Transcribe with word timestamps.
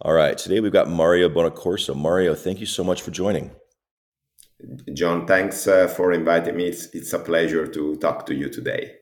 All 0.00 0.12
right, 0.12 0.36
today 0.36 0.60
we've 0.60 0.72
got 0.72 0.88
Mario 0.88 1.28
Bonaccorso. 1.28 1.94
Mario, 1.94 2.34
thank 2.34 2.58
you 2.58 2.66
so 2.66 2.82
much 2.82 3.02
for 3.02 3.10
joining. 3.10 3.52
John, 4.92 5.26
thanks 5.26 5.68
uh, 5.68 5.88
for 5.88 6.12
inviting 6.12 6.56
me. 6.56 6.66
It's, 6.66 6.86
it's 6.94 7.12
a 7.12 7.18
pleasure 7.18 7.66
to 7.66 7.96
talk 7.96 8.26
to 8.26 8.34
you 8.34 8.48
today. 8.48 8.92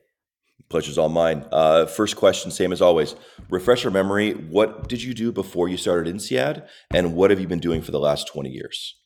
Pleasure's 0.68 0.98
all 0.98 1.08
mine. 1.08 1.44
Uh, 1.50 1.86
first 1.86 2.16
question, 2.16 2.50
same 2.50 2.72
as 2.72 2.82
always. 2.82 3.14
Refresh 3.50 3.84
your 3.84 3.90
memory. 3.90 4.32
What 4.32 4.88
did 4.88 5.02
you 5.02 5.14
do 5.14 5.32
before 5.32 5.68
you 5.68 5.76
started 5.76 6.14
INSEAD, 6.14 6.66
and 6.92 7.14
what 7.14 7.30
have 7.30 7.40
you 7.40 7.48
been 7.48 7.60
doing 7.60 7.82
for 7.82 7.90
the 7.90 8.00
last 8.00 8.26
20 8.28 8.50
years? 8.50 8.96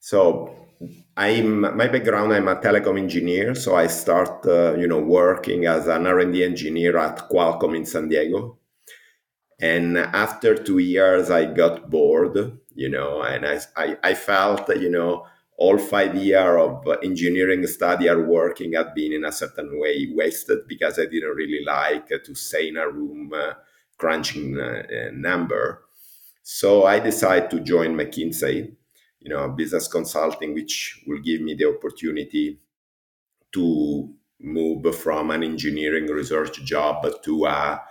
So, 0.00 0.54
I'm 1.16 1.60
my 1.60 1.88
background. 1.88 2.32
I'm 2.32 2.48
a 2.48 2.56
telecom 2.56 2.98
engineer. 2.98 3.54
So 3.54 3.76
I 3.76 3.86
start, 3.86 4.44
uh, 4.46 4.74
you 4.76 4.86
know, 4.86 5.00
working 5.00 5.64
as 5.66 5.86
an 5.86 6.06
R&D 6.06 6.44
engineer 6.44 6.98
at 6.98 7.28
Qualcomm 7.30 7.76
in 7.76 7.86
San 7.86 8.08
Diego. 8.08 8.58
And 9.58 9.96
after 9.96 10.54
two 10.54 10.78
years, 10.78 11.30
I 11.30 11.46
got 11.46 11.88
bored, 11.88 12.58
you 12.74 12.88
know, 12.90 13.22
and 13.22 13.46
I, 13.46 13.60
I, 13.76 13.96
I 14.02 14.14
felt, 14.14 14.68
you 14.76 14.90
know, 14.90 15.26
all 15.58 15.78
five 15.78 16.14
years 16.14 16.60
of 16.60 16.86
engineering 17.02 17.66
study 17.66 18.08
or 18.08 18.26
working 18.26 18.74
had 18.74 18.94
been 18.94 19.12
in 19.12 19.24
a 19.24 19.32
certain 19.32 19.80
way 19.80 20.08
wasted 20.12 20.68
because 20.68 20.98
I 20.98 21.06
didn't 21.06 21.34
really 21.34 21.64
like 21.64 22.08
to 22.08 22.34
stay 22.34 22.68
in 22.68 22.76
a 22.76 22.88
room 22.88 23.32
uh, 23.34 23.54
crunching 23.96 24.60
uh, 24.60 24.82
a 24.90 25.10
number. 25.12 25.84
So 26.42 26.84
I 26.84 27.00
decided 27.00 27.50
to 27.50 27.60
join 27.60 27.96
McKinsey, 27.96 28.76
you 29.20 29.30
know, 29.30 29.48
business 29.48 29.88
consulting, 29.88 30.52
which 30.52 31.02
will 31.06 31.20
give 31.20 31.40
me 31.40 31.54
the 31.54 31.74
opportunity 31.74 32.60
to 33.52 34.12
move 34.38 34.94
from 34.94 35.30
an 35.30 35.42
engineering 35.42 36.06
research 36.06 36.62
job 36.62 37.06
to 37.22 37.46
a, 37.46 37.82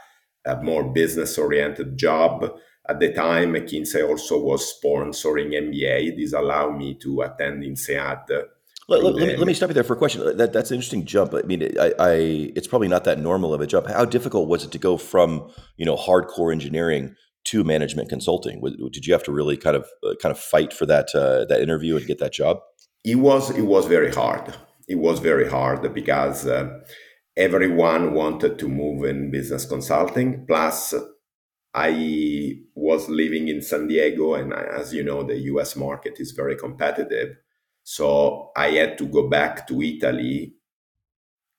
a 0.45 0.62
more 0.62 0.84
business 0.84 1.38
oriented 1.38 1.98
job 1.98 2.52
at 2.88 2.99
the 2.99 3.12
time, 3.12 3.54
McKinsey 3.54 4.08
also 4.08 4.40
was 4.40 4.80
sponsoring 4.80 5.54
MBA. 5.54 6.15
This 6.18 6.34
allowed 6.34 6.77
me 6.77 6.93
to 7.01 7.21
attend 7.21 7.63
INSEAD. 7.63 8.29
Let, 8.88 9.04
let, 9.04 9.16
let, 9.16 9.27
me, 9.27 9.38
let 9.38 9.48
me 9.48 9.54
stop 9.55 9.70
you 9.70 9.73
there 9.73 9.84
for 9.84 9.93
a 9.93 9.98
question. 9.98 10.38
That, 10.38 10.54
that's 10.54 10.70
an 10.70 10.76
interesting 10.76 11.05
jump. 11.05 11.34
I 11.34 11.41
mean, 11.41 11.63
I, 11.79 11.93
I, 11.98 12.12
it's 12.55 12.68
probably 12.68 12.88
not 12.88 13.04
that 13.05 13.20
normal 13.20 13.55
of 13.55 13.62
a 13.62 13.66
jump. 13.66 13.88
How 13.88 14.05
difficult 14.05 14.48
was 14.48 14.63
it 14.63 14.71
to 14.73 14.77
go 14.77 14.98
from 14.98 15.49
you 15.77 15.85
know 15.85 15.96
hardcore 15.96 16.51
engineering 16.51 17.16
to 17.46 17.63
management 17.63 18.10
consulting? 18.10 18.62
Did 18.91 19.07
you 19.07 19.13
have 19.13 19.23
to 19.23 19.32
really 19.32 19.57
kind 19.57 19.76
of 19.76 19.88
uh, 20.04 20.13
kind 20.21 20.32
of 20.32 20.38
fight 20.38 20.71
for 20.71 20.85
that 20.85 21.16
uh, 21.16 21.46
that 21.46 21.62
interview 21.62 21.98
and 21.98 22.05
get 22.05 22.20
that 22.20 22.34
job? 22.34 22.60
It 23.04 23.16
was 23.16 23.49
it 23.49 23.63
was 23.63 23.88
very 23.88 24.13
hard. 24.13 24.54
It 24.88 24.99
was 24.99 25.18
very 25.18 25.49
hard 25.49 25.91
because 25.91 26.46
uh, 26.46 26.70
everyone 27.38 28.14
wanted 28.14 28.58
to 28.60 28.68
move 28.68 29.05
in 29.05 29.32
business 29.32 29.66
consulting. 29.66 30.46
Plus, 30.46 30.94
I 31.74 32.62
was 32.76 33.10
living 33.10 33.50
in 33.50 33.62
San 33.62 33.88
Diego, 33.88 34.36
and 34.36 34.54
as 34.54 34.94
you 34.94 35.04
know, 35.04 35.24
the 35.24 35.38
US 35.54 35.76
market 35.76 36.20
is 36.20 36.32
very 36.32 36.56
competitive. 36.56 37.38
So 37.84 38.52
I 38.56 38.70
had 38.72 38.98
to 39.00 39.06
go 39.06 39.30
back 39.30 39.68
to 39.68 39.82
Italy, 39.82 40.56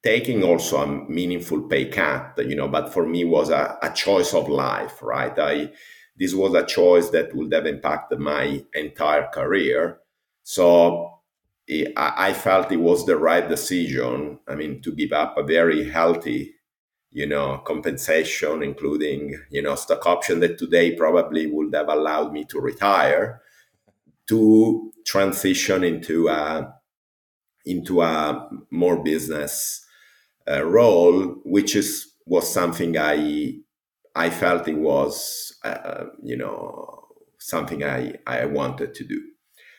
taking 0.03 0.43
also 0.45 0.79
a 0.79 0.87
meaningful 1.11 1.63
pay 1.63 1.87
cut, 1.87 2.35
you 2.47 2.55
know, 2.55 2.69
but 2.69 2.93
for 2.93 3.07
me 3.07 3.25
was 3.25 3.51
a, 3.51 3.79
a 3.83 3.91
choice 3.93 4.35
of 4.35 4.49
life, 4.49 5.03
right? 5.03 5.37
I 5.39 5.73
this 6.19 6.33
was 6.35 6.55
a 6.55 6.65
choice 6.65 7.11
that 7.11 7.35
would 7.35 7.53
have 7.53 7.67
impacted 7.67 8.19
my 8.19 8.65
entire 8.75 9.29
career. 9.29 9.99
So 10.45 11.16
I 11.97 12.33
felt 12.33 12.70
it 12.72 12.77
was 12.77 13.06
the 13.06 13.17
right 13.17 13.48
decision. 13.48 14.39
I 14.47 14.55
mean, 14.55 14.81
to 14.83 14.92
give 14.92 15.12
up 15.12 15.36
a 15.36 15.42
very 15.42 15.89
healthy 15.89 16.55
you 17.17 17.27
know, 17.27 17.58
compensation, 17.64 18.62
including, 18.62 19.41
you 19.50 19.62
know, 19.62 19.75
stock 19.75 20.05
option 20.06 20.41
that 20.41 20.58
today 20.58 20.95
probably 20.95 21.47
would 21.47 21.75
have 21.75 21.89
allowed 21.89 22.31
me 22.31 22.45
to 22.45 22.61
retire 22.61 23.41
to 24.28 24.92
transition 25.06 25.84
into 25.84 26.28
a, 26.28 26.75
into 27.64 28.02
a 28.02 28.48
more 28.70 29.02
business 29.02 29.86
uh, 30.51 30.62
role, 30.64 31.36
which 31.45 31.74
is, 31.74 32.12
was 32.27 32.52
something 32.52 32.98
I, 32.98 33.61
I 34.14 34.30
felt 34.30 34.68
it 34.68 34.77
was, 34.77 35.57
uh, 35.64 36.05
you 36.23 36.36
know, 36.36 37.07
something 37.39 37.83
I, 37.83 38.14
I 38.27 38.45
wanted 38.46 38.95
to 38.95 39.05
do. 39.05 39.23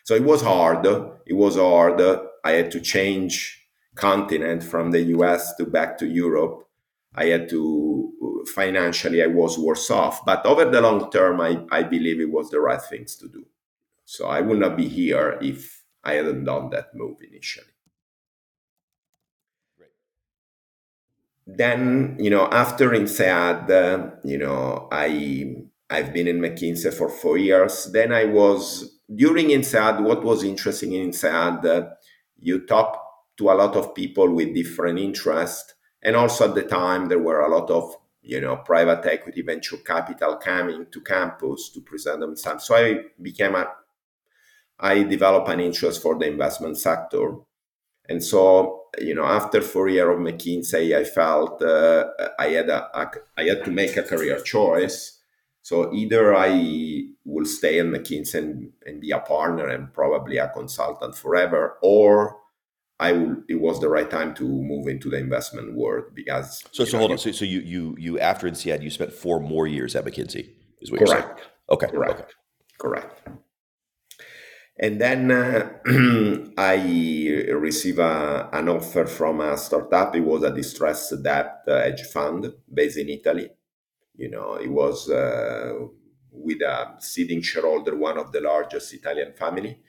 So 0.07 0.15
it 0.15 0.23
was 0.23 0.41
hard. 0.41 0.85
It 1.25 1.33
was 1.33 1.57
hard. 1.57 1.99
I 2.45 2.51
had 2.51 2.71
to 2.71 2.79
change 2.79 3.67
continent 3.95 4.63
from 4.63 4.91
the 4.91 5.01
US 5.15 5.53
to 5.57 5.65
back 5.65 5.97
to 5.97 6.07
Europe 6.07 6.67
I 7.17 7.25
had 7.25 7.49
to 7.49 8.45
financially 8.53 9.23
I 9.23 9.27
was 9.27 9.57
worse 9.57 9.89
off. 9.89 10.23
But 10.23 10.45
over 10.45 10.65
the 10.65 10.79
long 10.79 11.09
term, 11.09 11.41
I, 11.41 11.65
I 11.71 11.81
believe 11.81 12.21
it 12.21 12.31
was 12.31 12.51
the 12.51 12.59
right 12.59 12.81
things 12.81 13.15
to 13.17 13.27
do. 13.27 13.43
So 14.05 14.27
I 14.27 14.39
would 14.39 14.59
not 14.59 14.77
be 14.77 14.87
here 14.87 15.39
if 15.41 15.83
I 16.03 16.13
hadn't 16.13 16.45
done 16.45 16.69
that 16.69 16.95
move 16.95 17.17
initially. 17.27 17.73
Right. 19.79 19.89
Then, 21.47 22.17
you 22.19 22.29
know, 22.29 22.47
after 22.51 22.91
INSEAD, 22.91 23.71
uh, 23.71 24.11
you 24.23 24.37
know, 24.37 24.87
I 24.91 25.55
I've 25.89 26.13
been 26.13 26.27
in 26.27 26.39
McKinsey 26.39 26.93
for 26.93 27.09
four 27.09 27.37
years. 27.37 27.89
Then 27.91 28.11
I 28.11 28.25
was 28.25 28.99
during 29.13 29.49
INSEAD. 29.49 30.03
What 30.03 30.23
was 30.23 30.43
interesting 30.43 30.93
in 30.93 31.11
INSEAD, 31.11 31.65
uh, 31.65 31.89
you 32.39 32.65
talk 32.65 33.03
to 33.37 33.49
a 33.49 33.55
lot 33.55 33.75
of 33.75 33.95
people 33.95 34.29
with 34.33 34.53
different 34.53 34.99
interests 34.99 35.73
and 36.01 36.15
also 36.15 36.47
at 36.47 36.55
the 36.55 36.63
time, 36.63 37.07
there 37.07 37.19
were 37.19 37.41
a 37.41 37.49
lot 37.49 37.69
of 37.69 37.95
you 38.21 38.41
know 38.41 38.57
private 38.57 39.05
equity 39.05 39.41
venture 39.41 39.77
capital 39.77 40.35
coming 40.35 40.85
to 40.91 41.01
campus 41.01 41.69
to 41.73 41.81
present 41.81 42.19
themselves. 42.19 42.65
So 42.65 42.75
I 42.75 42.99
became 43.21 43.55
a 43.55 43.67
I 44.79 45.03
developed 45.03 45.49
an 45.49 45.59
interest 45.59 46.01
for 46.01 46.17
the 46.17 46.27
investment 46.27 46.77
sector. 46.77 47.35
And 48.09 48.23
so, 48.23 48.83
you 48.99 49.15
know, 49.15 49.25
after 49.25 49.59
four 49.59 49.89
years 49.89 50.15
of 50.15 50.21
McKinsey, 50.21 50.95
I 50.95 51.03
felt 51.03 51.61
uh, 51.61 52.05
I 52.39 52.49
had 52.49 52.69
a, 52.69 52.97
a, 52.97 53.11
I 53.35 53.43
had 53.43 53.65
to 53.65 53.71
make 53.71 53.97
a 53.97 54.03
career 54.03 54.39
choice. 54.39 55.16
So 55.67 55.93
either 55.93 56.33
I 56.33 57.09
will 57.25 57.43
stay 57.43 57.77
in 57.77 57.91
McKinsey 57.91 58.35
and, 58.35 58.71
and 58.85 59.01
be 59.01 59.11
a 59.11 59.19
partner 59.19 59.67
and 59.67 59.93
probably 59.93 60.37
a 60.37 60.47
consultant 60.47 61.13
forever, 61.13 61.77
or 61.81 62.37
I 63.01 63.11
will, 63.11 63.43
it 63.49 63.59
was 63.59 63.81
the 63.81 63.89
right 63.89 64.09
time 64.09 64.33
to 64.35 64.45
move 64.45 64.87
into 64.87 65.09
the 65.09 65.17
investment 65.17 65.75
world 65.75 66.05
because. 66.15 66.63
So, 66.71 66.85
so 66.85 66.93
know, 66.93 66.99
hold 66.99 67.11
on. 67.11 67.17
So, 67.17 67.33
so 67.33 67.43
you, 67.43 67.59
you, 67.59 67.97
you, 67.99 68.17
after 68.17 68.47
INSEAD, 68.47 68.81
you 68.81 68.89
spent 68.89 69.11
four 69.11 69.41
more 69.41 69.67
years 69.67 69.93
at 69.93 70.05
McKinsey, 70.05 70.51
is 70.79 70.89
what 70.89 70.99
correct. 70.99 71.11
you're 71.11 71.19
saying? 71.19 71.49
Okay. 71.69 71.87
Correct. 71.87 72.21
Okay. 72.21 72.31
Correct. 72.79 73.27
And 74.79 75.01
then 75.01 75.31
uh, 75.31 75.69
I 76.57 76.75
received 77.51 77.99
a, 77.99 78.49
an 78.53 78.69
offer 78.69 79.05
from 79.05 79.41
a 79.41 79.57
startup. 79.57 80.15
It 80.15 80.21
was 80.21 80.43
a 80.43 80.55
distressed 80.55 81.21
debt 81.21 81.63
uh, 81.67 81.81
hedge 81.81 82.03
fund 82.03 82.53
based 82.73 82.97
in 82.97 83.09
Italy. 83.09 83.49
You 84.17 84.29
know, 84.29 84.55
it 84.55 84.69
was 84.69 85.09
uh, 85.09 85.73
with 86.31 86.61
a 86.61 86.95
seeding 86.99 87.41
shareholder, 87.41 87.95
one 87.95 88.17
of 88.17 88.31
the 88.31 88.41
largest 88.41 88.93
Italian 88.93 89.33
family. 89.33 89.79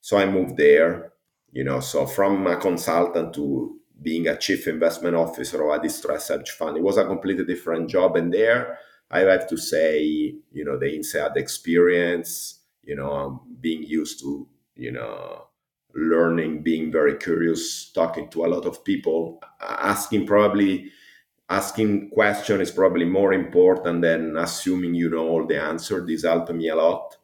So 0.00 0.16
I 0.16 0.26
moved 0.26 0.56
there 0.56 1.12
you 1.52 1.62
know 1.62 1.78
so 1.80 2.06
from 2.06 2.46
a 2.46 2.56
consultant 2.56 3.34
to 3.34 3.78
being 4.00 4.26
a 4.26 4.36
chief 4.36 4.66
investment 4.66 5.14
officer 5.14 5.62
of 5.62 5.78
a 5.78 5.82
distressed 5.82 6.28
hedge 6.28 6.50
fund 6.50 6.76
it 6.76 6.82
was 6.82 6.96
a 6.96 7.04
completely 7.04 7.44
different 7.44 7.88
job 7.88 8.16
and 8.16 8.32
there 8.32 8.78
i 9.10 9.20
have 9.20 9.46
to 9.46 9.56
say 9.56 10.02
you 10.02 10.64
know 10.64 10.78
the 10.78 10.86
INSEAD 10.86 11.36
experience 11.36 12.60
you 12.82 12.96
know 12.96 13.44
being 13.60 13.82
used 13.84 14.18
to 14.20 14.48
you 14.74 14.90
know 14.90 15.44
learning 15.94 16.62
being 16.62 16.90
very 16.90 17.16
curious 17.16 17.92
talking 17.92 18.28
to 18.30 18.44
a 18.44 18.48
lot 18.48 18.64
of 18.64 18.82
people 18.82 19.38
asking 19.60 20.26
probably 20.26 20.90
asking 21.48 22.10
question 22.10 22.60
is 22.60 22.70
probably 22.70 23.04
more 23.04 23.32
important 23.32 24.02
than 24.02 24.36
assuming 24.36 24.94
you 24.94 25.10
know 25.10 25.28
all 25.28 25.46
the 25.46 25.60
answer 25.60 26.04
this 26.06 26.24
helped 26.24 26.52
me 26.52 26.68
a 26.68 26.76
lot 26.76 27.16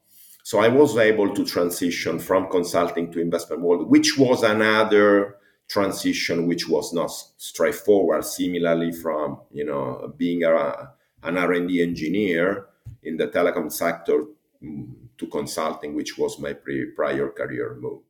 so 0.49 0.61
I 0.61 0.69
was 0.69 0.97
able 0.97 1.35
to 1.35 1.45
transition 1.45 2.19
from 2.19 2.49
consulting 2.49 3.13
to 3.13 3.21
investment 3.21 3.61
world, 3.61 3.91
which 3.91 4.17
was 4.17 4.43
another 4.43 5.37
transition 5.69 6.47
which 6.47 6.67
was 6.67 6.95
not 6.95 7.11
straightforward. 7.37 8.25
Similarly, 8.25 8.93
from 8.93 9.43
you 9.53 9.67
know 9.67 10.11
being 10.17 10.45
a, 10.45 10.95
an 11.23 11.37
R&D 11.37 11.83
engineer 11.83 12.65
in 13.03 13.19
the 13.19 13.29
telecom 13.29 13.71
sector 13.71 14.25
mm, 14.65 14.91
to 15.19 15.27
consulting, 15.27 15.95
which 15.95 16.17
was 16.17 16.39
my 16.39 16.55
pre- 16.55 16.93
prior 16.97 17.29
career 17.29 17.77
move. 17.79 18.01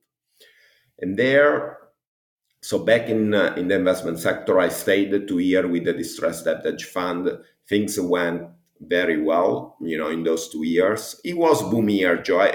And 1.01 1.17
there, 1.17 1.79
so 2.61 2.79
back 2.79 3.09
in 3.09 3.35
uh, 3.35 3.55
in 3.57 3.69
the 3.69 3.77
investment 3.77 4.19
sector, 4.19 4.59
I 4.59 4.69
stayed 4.69 5.29
two 5.29 5.39
years 5.39 5.67
with 5.71 5.85
the 5.85 5.93
distressed 5.93 6.45
debt 6.45 6.65
hedge 6.65 6.85
fund. 6.85 7.29
Things 7.69 7.99
went 8.01 8.49
very 8.81 9.21
well, 9.23 9.77
you 9.81 9.99
know, 9.99 10.09
in 10.09 10.25
those 10.25 10.49
two 10.49 10.65
years. 10.65 11.21
It 11.25 11.37
was 11.37 11.63
boom 11.71 11.89
year, 11.89 12.21
Joe. 12.21 12.51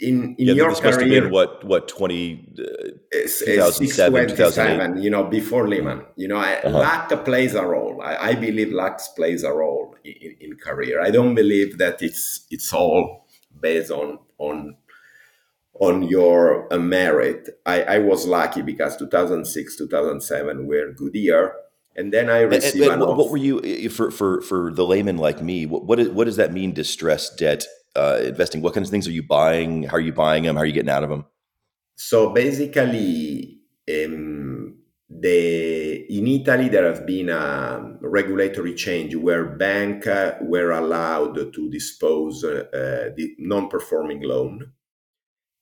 in, 0.00 0.34
in 0.38 0.46
yeah, 0.48 0.54
your 0.54 0.70
this 0.70 0.80
career, 0.80 0.92
must 0.92 1.00
have 1.00 1.10
been 1.10 1.30
what 1.30 1.64
what 1.64 1.88
20, 1.88 2.54
uh, 2.58 2.90
2007, 3.12 4.28
2008. 4.28 5.02
you 5.02 5.10
know, 5.10 5.24
before 5.24 5.68
Lehman. 5.68 6.04
You 6.16 6.28
know, 6.28 6.38
uh-huh. 6.38 6.70
luck 6.70 7.24
plays 7.24 7.54
a 7.54 7.64
role. 7.64 8.00
I, 8.02 8.30
I, 8.30 8.34
believe 8.34 8.72
luck 8.72 9.00
plays 9.14 9.42
a 9.42 9.52
role 9.52 9.94
in, 10.04 10.36
in 10.40 10.56
career. 10.56 11.00
I 11.02 11.10
don't 11.10 11.34
believe 11.34 11.78
that 11.78 12.02
it's 12.02 12.46
it's 12.50 12.72
all 12.72 13.26
based 13.60 13.90
on 13.90 14.18
on 14.38 14.76
on 15.80 16.02
your 16.04 16.72
uh, 16.72 16.78
merit. 16.78 17.48
I, 17.66 17.82
I 17.82 17.98
was 17.98 18.26
lucky 18.26 18.62
because 18.62 18.96
2006, 18.96 19.76
2007 19.76 20.66
were 20.66 20.92
good 20.92 21.14
year 21.14 21.54
and 21.96 22.12
then 22.12 22.30
I 22.30 22.40
received. 22.40 22.84
And, 22.84 22.92
and 22.92 23.00
what, 23.00 23.16
what, 23.16 23.30
were 23.30 23.36
you 23.36 23.88
for 23.90 24.10
for 24.10 24.40
for 24.42 24.72
the 24.72 24.86
layman 24.86 25.18
like 25.18 25.42
me? 25.42 25.66
What 25.66 25.84
what, 25.84 25.98
is, 25.98 26.08
what 26.08 26.24
does 26.24 26.36
that 26.36 26.52
mean? 26.52 26.72
Distressed 26.72 27.38
debt 27.38 27.66
uh, 27.96 28.20
investing. 28.22 28.62
What 28.62 28.74
kinds 28.74 28.88
of 28.88 28.92
things 28.92 29.08
are 29.08 29.12
you 29.12 29.22
buying? 29.22 29.84
How 29.84 29.96
are 29.96 30.00
you 30.00 30.12
buying 30.12 30.44
them? 30.44 30.56
How 30.56 30.62
are 30.62 30.66
you 30.66 30.72
getting 30.72 30.90
out 30.90 31.02
of 31.02 31.10
them? 31.10 31.26
So 31.96 32.30
basically, 32.30 33.58
um, 33.88 34.78
the 35.08 36.06
in 36.08 36.26
Italy 36.28 36.68
there 36.68 36.88
has 36.88 37.00
been 37.00 37.28
a 37.28 37.98
regulatory 38.00 38.74
change 38.74 39.14
where 39.16 39.56
banks 39.56 40.06
uh, 40.06 40.38
were 40.40 40.70
allowed 40.70 41.52
to 41.52 41.70
dispose 41.70 42.44
uh, 42.44 43.10
the 43.16 43.34
non-performing 43.38 44.22
loan 44.22 44.72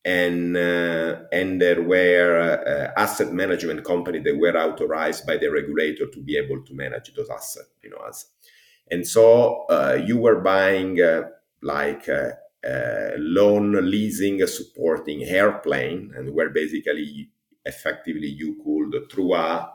and 0.09 0.57
uh, 0.57 1.17
and 1.31 1.61
there 1.61 1.83
were 1.83 2.31
uh, 2.41 3.01
asset 3.01 3.31
management 3.33 3.85
companies 3.85 4.25
that 4.25 4.39
were 4.39 4.57
authorized 4.57 5.27
by 5.27 5.37
the 5.37 5.49
regulator 5.49 6.07
to 6.07 6.21
be 6.23 6.39
able 6.39 6.65
to 6.65 6.75
manage 6.75 7.13
those 7.15 7.29
assets 7.29 7.71
you 7.83 7.91
know 7.91 8.03
as 8.09 8.27
and 8.91 9.07
so 9.07 9.67
uh, 9.69 9.99
you 10.09 10.17
were 10.17 10.41
buying 10.41 10.99
uh, 11.01 11.23
like 11.61 12.09
uh, 12.09 12.31
uh, 12.67 13.11
loan 13.19 13.73
leasing 13.91 14.45
supporting 14.47 15.25
airplane 15.25 16.13
and 16.17 16.33
where 16.35 16.49
basically 16.49 17.31
effectively 17.67 18.29
you 18.29 18.57
could 18.65 19.11
through 19.11 19.35
a 19.35 19.71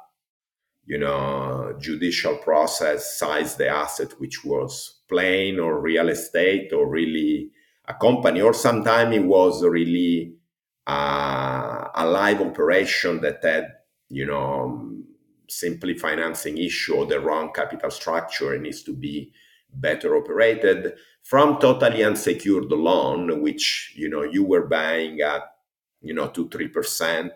you 0.85 0.97
know 0.97 1.75
judicial 1.79 2.37
process 2.37 3.19
size 3.19 3.55
the 3.55 3.67
asset 3.67 4.11
which 4.19 4.43
was 4.43 5.01
plane 5.07 5.59
or 5.59 5.79
real 5.79 6.09
estate 6.09 6.73
or 6.73 6.89
really 6.89 7.51
a 7.85 7.93
company, 7.93 8.41
or 8.41 8.53
sometimes 8.53 9.15
it 9.15 9.23
was 9.25 9.63
really 9.63 10.35
uh, 10.87 11.89
a 11.95 12.05
live 12.05 12.41
operation 12.41 13.21
that 13.21 13.43
had, 13.43 13.67
you 14.09 14.25
know, 14.25 14.89
simply 15.49 15.93
financing 15.93 16.57
issue 16.57 16.95
or 16.95 17.05
the 17.05 17.19
wrong 17.19 17.51
capital 17.53 17.91
structure 17.91 18.53
and 18.53 18.63
needs 18.63 18.83
to 18.83 18.93
be 18.93 19.31
better 19.73 20.15
operated 20.15 20.93
from 21.23 21.59
totally 21.59 22.03
unsecured 22.03 22.65
loan, 22.71 23.41
which, 23.41 23.93
you 23.95 24.09
know, 24.09 24.23
you 24.23 24.43
were 24.43 24.67
buying 24.67 25.19
at, 25.21 25.41
you 26.01 26.13
know, 26.13 26.27
two, 26.27 26.49
three 26.49 26.67
percent. 26.67 27.33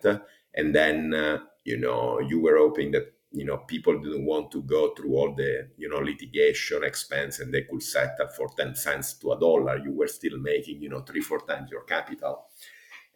And 0.56 0.74
then, 0.74 1.14
uh, 1.14 1.40
you 1.64 1.78
know, 1.78 2.20
you 2.20 2.40
were 2.40 2.58
hoping 2.58 2.92
that 2.92 3.14
you 3.32 3.46
know 3.46 3.58
people 3.58 4.00
didn't 4.00 4.26
want 4.26 4.52
to 4.52 4.62
go 4.64 4.94
through 4.94 5.14
all 5.16 5.36
the 5.36 5.70
you 5.78 5.90
know 5.90 5.98
litigation 5.98 6.84
expense 6.84 7.40
and 7.40 7.54
they 7.54 7.64
could 7.64 7.84
set 7.84 8.18
settle 8.18 8.34
for 8.34 8.50
10 8.58 8.76
cents 8.76 9.14
to 9.16 9.32
a 9.34 9.40
dollar. 9.40 9.78
You 9.78 9.92
were 9.92 10.08
still 10.08 10.38
making 10.38 10.82
you 10.82 10.90
know 10.90 11.02
three 11.02 11.22
four 11.22 11.42
times 11.42 11.72
your 11.72 11.84
capital. 11.84 12.46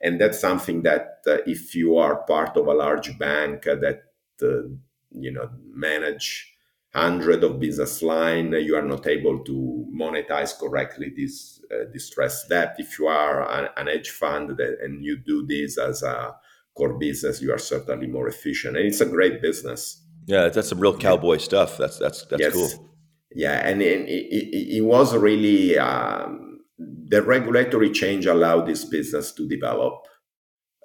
And 0.02 0.20
that's 0.20 0.40
something 0.40 0.82
that 0.84 1.22
uh, 1.28 1.38
if 1.46 1.76
you 1.76 1.98
are 1.98 2.24
part 2.24 2.58
of 2.58 2.68
a 2.68 2.74
large 2.74 3.18
bank 3.18 3.64
that 3.64 4.02
uh, 4.42 4.68
you 5.12 5.32
know 5.32 5.50
manage 5.74 6.48
hundred 6.94 7.42
of 7.44 7.58
business 7.58 8.02
line 8.02 8.52
you 8.52 8.76
are 8.76 8.82
not 8.82 9.08
able 9.08 9.40
to 9.46 9.88
monetize 9.96 10.58
correctly 10.60 11.14
this 11.16 11.62
uh, 11.72 11.86
distressed 11.94 12.50
debt. 12.50 12.76
If 12.78 13.00
you 13.00 13.08
are 13.08 13.50
an, 13.50 13.70
an 13.78 13.88
hedge 13.88 14.10
fund 14.10 14.58
that, 14.58 14.78
and 14.82 15.06
you 15.06 15.18
do 15.18 15.46
this 15.46 15.78
as 15.78 16.04
a 16.04 16.36
core 16.76 16.98
business, 16.98 17.42
you 17.42 17.54
are 17.54 17.58
certainly 17.58 18.08
more 18.08 18.28
efficient, 18.28 18.76
and 18.76 18.86
it's 18.86 19.02
a 19.02 19.06
great 19.06 19.42
business. 19.42 20.01
Yeah, 20.26 20.50
that's 20.50 20.70
some 20.70 20.80
real 20.80 20.98
cowboy 20.98 21.38
stuff. 21.38 21.78
That's 21.78 21.98
that's 21.98 22.26
that's 22.26 22.42
yes. 22.42 22.54
cool. 22.54 22.92
Yeah, 23.34 23.66
and 23.66 23.82
it, 23.82 24.08
it, 24.10 24.78
it 24.78 24.86
was 24.86 25.16
really 25.16 25.78
um, 25.78 26.60
the 26.78 27.22
regulatory 27.22 27.92
change 27.92 28.26
allowed 28.26 28.68
this 28.68 28.86
business 28.86 29.32
to 29.34 29.48
develop 29.48 30.06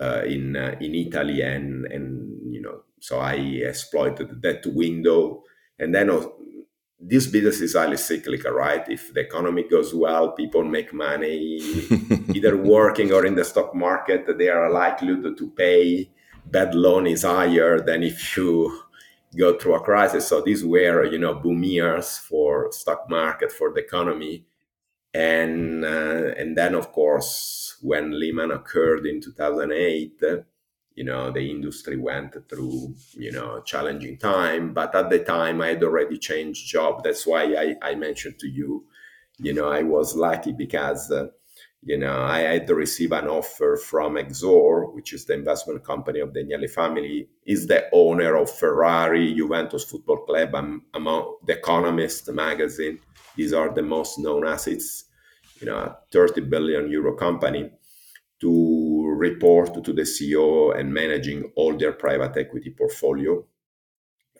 uh, 0.01 0.23
in 0.25 0.57
uh, 0.57 0.77
in 0.81 0.95
Italy, 0.95 1.43
and 1.43 1.87
and 1.87 2.53
you 2.53 2.63
know, 2.63 2.83
so 3.01 3.19
I 3.19 3.35
exploited 3.35 4.43
that 4.43 4.67
window, 4.67 5.43
and 5.79 5.95
then 5.95 6.11
uh, 6.11 6.25
this 6.99 7.27
business 7.27 7.61
is 7.61 7.75
highly 7.75 7.97
cyclical, 7.97 8.53
right? 8.53 8.89
If 8.89 9.13
the 9.13 9.21
economy 9.21 9.65
goes 9.69 9.95
well, 9.95 10.33
people 10.33 10.65
make 10.65 10.93
money 10.95 11.59
either 12.35 12.57
working 12.57 13.13
or 13.13 13.27
in 13.27 13.35
the 13.35 13.45
stock 13.45 13.75
market. 13.75 14.27
They 14.39 14.49
are 14.49 14.71
likely 14.71 15.21
to 15.21 15.51
pay. 15.57 16.11
Bad 16.49 16.77
loan 16.77 17.09
is 17.09 17.25
higher 17.25 17.81
than 17.81 18.05
if 18.05 18.37
you 18.37 18.86
go 19.37 19.59
through 19.59 19.77
a 19.77 19.81
crisis. 19.81 20.27
So 20.29 20.41
these 20.41 20.65
were, 20.65 21.05
you 21.05 21.19
know, 21.19 21.35
boom 21.35 21.63
years 21.65 22.19
for 22.19 22.73
stock 22.73 23.09
market 23.11 23.53
for 23.53 23.73
the 23.73 23.81
economy, 23.81 24.47
and 25.15 25.85
uh, 25.85 26.33
and 26.39 26.57
then 26.57 26.75
of 26.75 26.93
course 26.93 27.77
when 27.83 28.19
Lehman 28.19 28.51
occurred 28.51 29.07
in 29.07 29.21
2008 29.21 30.23
you 30.95 31.05
know 31.05 31.31
the 31.31 31.51
industry 31.51 31.97
went 31.97 32.35
through 32.49 32.95
you 33.13 33.33
know 33.33 33.61
challenging 33.63 34.19
time. 34.19 34.73
But 34.75 34.95
at 34.95 35.11
the 35.11 35.21
time 35.21 35.61
i 35.61 35.69
had 35.69 35.83
already 35.85 36.19
changed 36.19 36.69
job. 36.69 37.05
That's 37.05 37.27
why 37.27 37.43
i, 37.55 37.91
I 37.91 37.95
mentioned 37.95 38.39
to 38.41 38.49
you 38.49 38.87
you 39.39 39.53
know 39.53 39.69
i 39.71 39.83
was 39.83 40.17
lucky 40.17 40.53
because 40.53 41.11
uh, 41.11 41.27
you 41.87 41.97
know 41.97 42.21
i 42.23 42.41
had 42.41 42.67
to 42.67 42.75
receive 42.75 43.13
an 43.13 43.29
offer 43.29 43.77
from 43.77 44.17
exor 44.17 44.93
which 44.95 45.13
is 45.13 45.25
the 45.25 45.33
investment 45.33 45.83
company 45.85 46.21
of 46.21 46.35
the 46.35 46.41
agnelli 46.41 46.69
family 46.69 47.29
is 47.47 47.67
the 47.67 47.81
owner 47.93 48.35
of 48.37 48.51
ferrari 48.51 49.35
juventus 49.35 49.85
football 49.85 50.19
club 50.27 50.55
and 50.55 50.83
among 50.95 51.37
the 51.47 51.55
economist 51.57 52.31
magazine 52.33 52.99
these 53.37 53.53
are 53.53 53.73
the 53.73 53.83
most 53.83 54.19
known 54.19 54.47
assets 54.47 55.05
you 55.61 55.67
know 55.67 55.77
a 55.77 55.97
30 56.13 56.43
billion 56.43 56.91
euro 56.91 57.15
company 57.15 57.71
to 58.41 59.15
report 59.17 59.83
to 59.85 59.93
the 59.93 60.03
CEO 60.03 60.79
and 60.79 60.93
managing 60.93 61.51
all 61.57 61.77
their 61.77 61.93
private 61.93 62.37
equity 62.37 62.71
portfolio. 62.71 63.45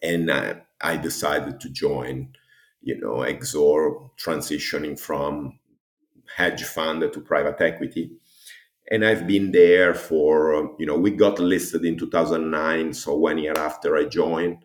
And 0.03 0.31
uh, 0.31 0.57
I 0.81 0.97
decided 0.97 1.61
to 1.61 1.71
join, 1.71 2.35
you 2.83 3.01
know, 3.01 3.25
Exor, 3.25 4.11
transitioning 4.23 5.01
from 5.01 5.59
hedge 6.37 6.65
fund 6.65 7.01
to 7.01 7.21
private 7.21 7.59
equity. 7.63 8.13
And 8.91 9.05
I've 9.05 9.27
been 9.27 9.53
there 9.53 9.95
for, 9.95 10.77
you 10.79 10.85
know, 10.85 10.97
we 10.97 11.11
got 11.11 11.39
listed 11.39 11.85
in 11.85 11.97
2009, 11.97 12.93
so 12.93 13.17
one 13.17 13.39
year 13.39 13.55
after 13.57 13.97
I 13.97 14.05
joined. 14.05 14.59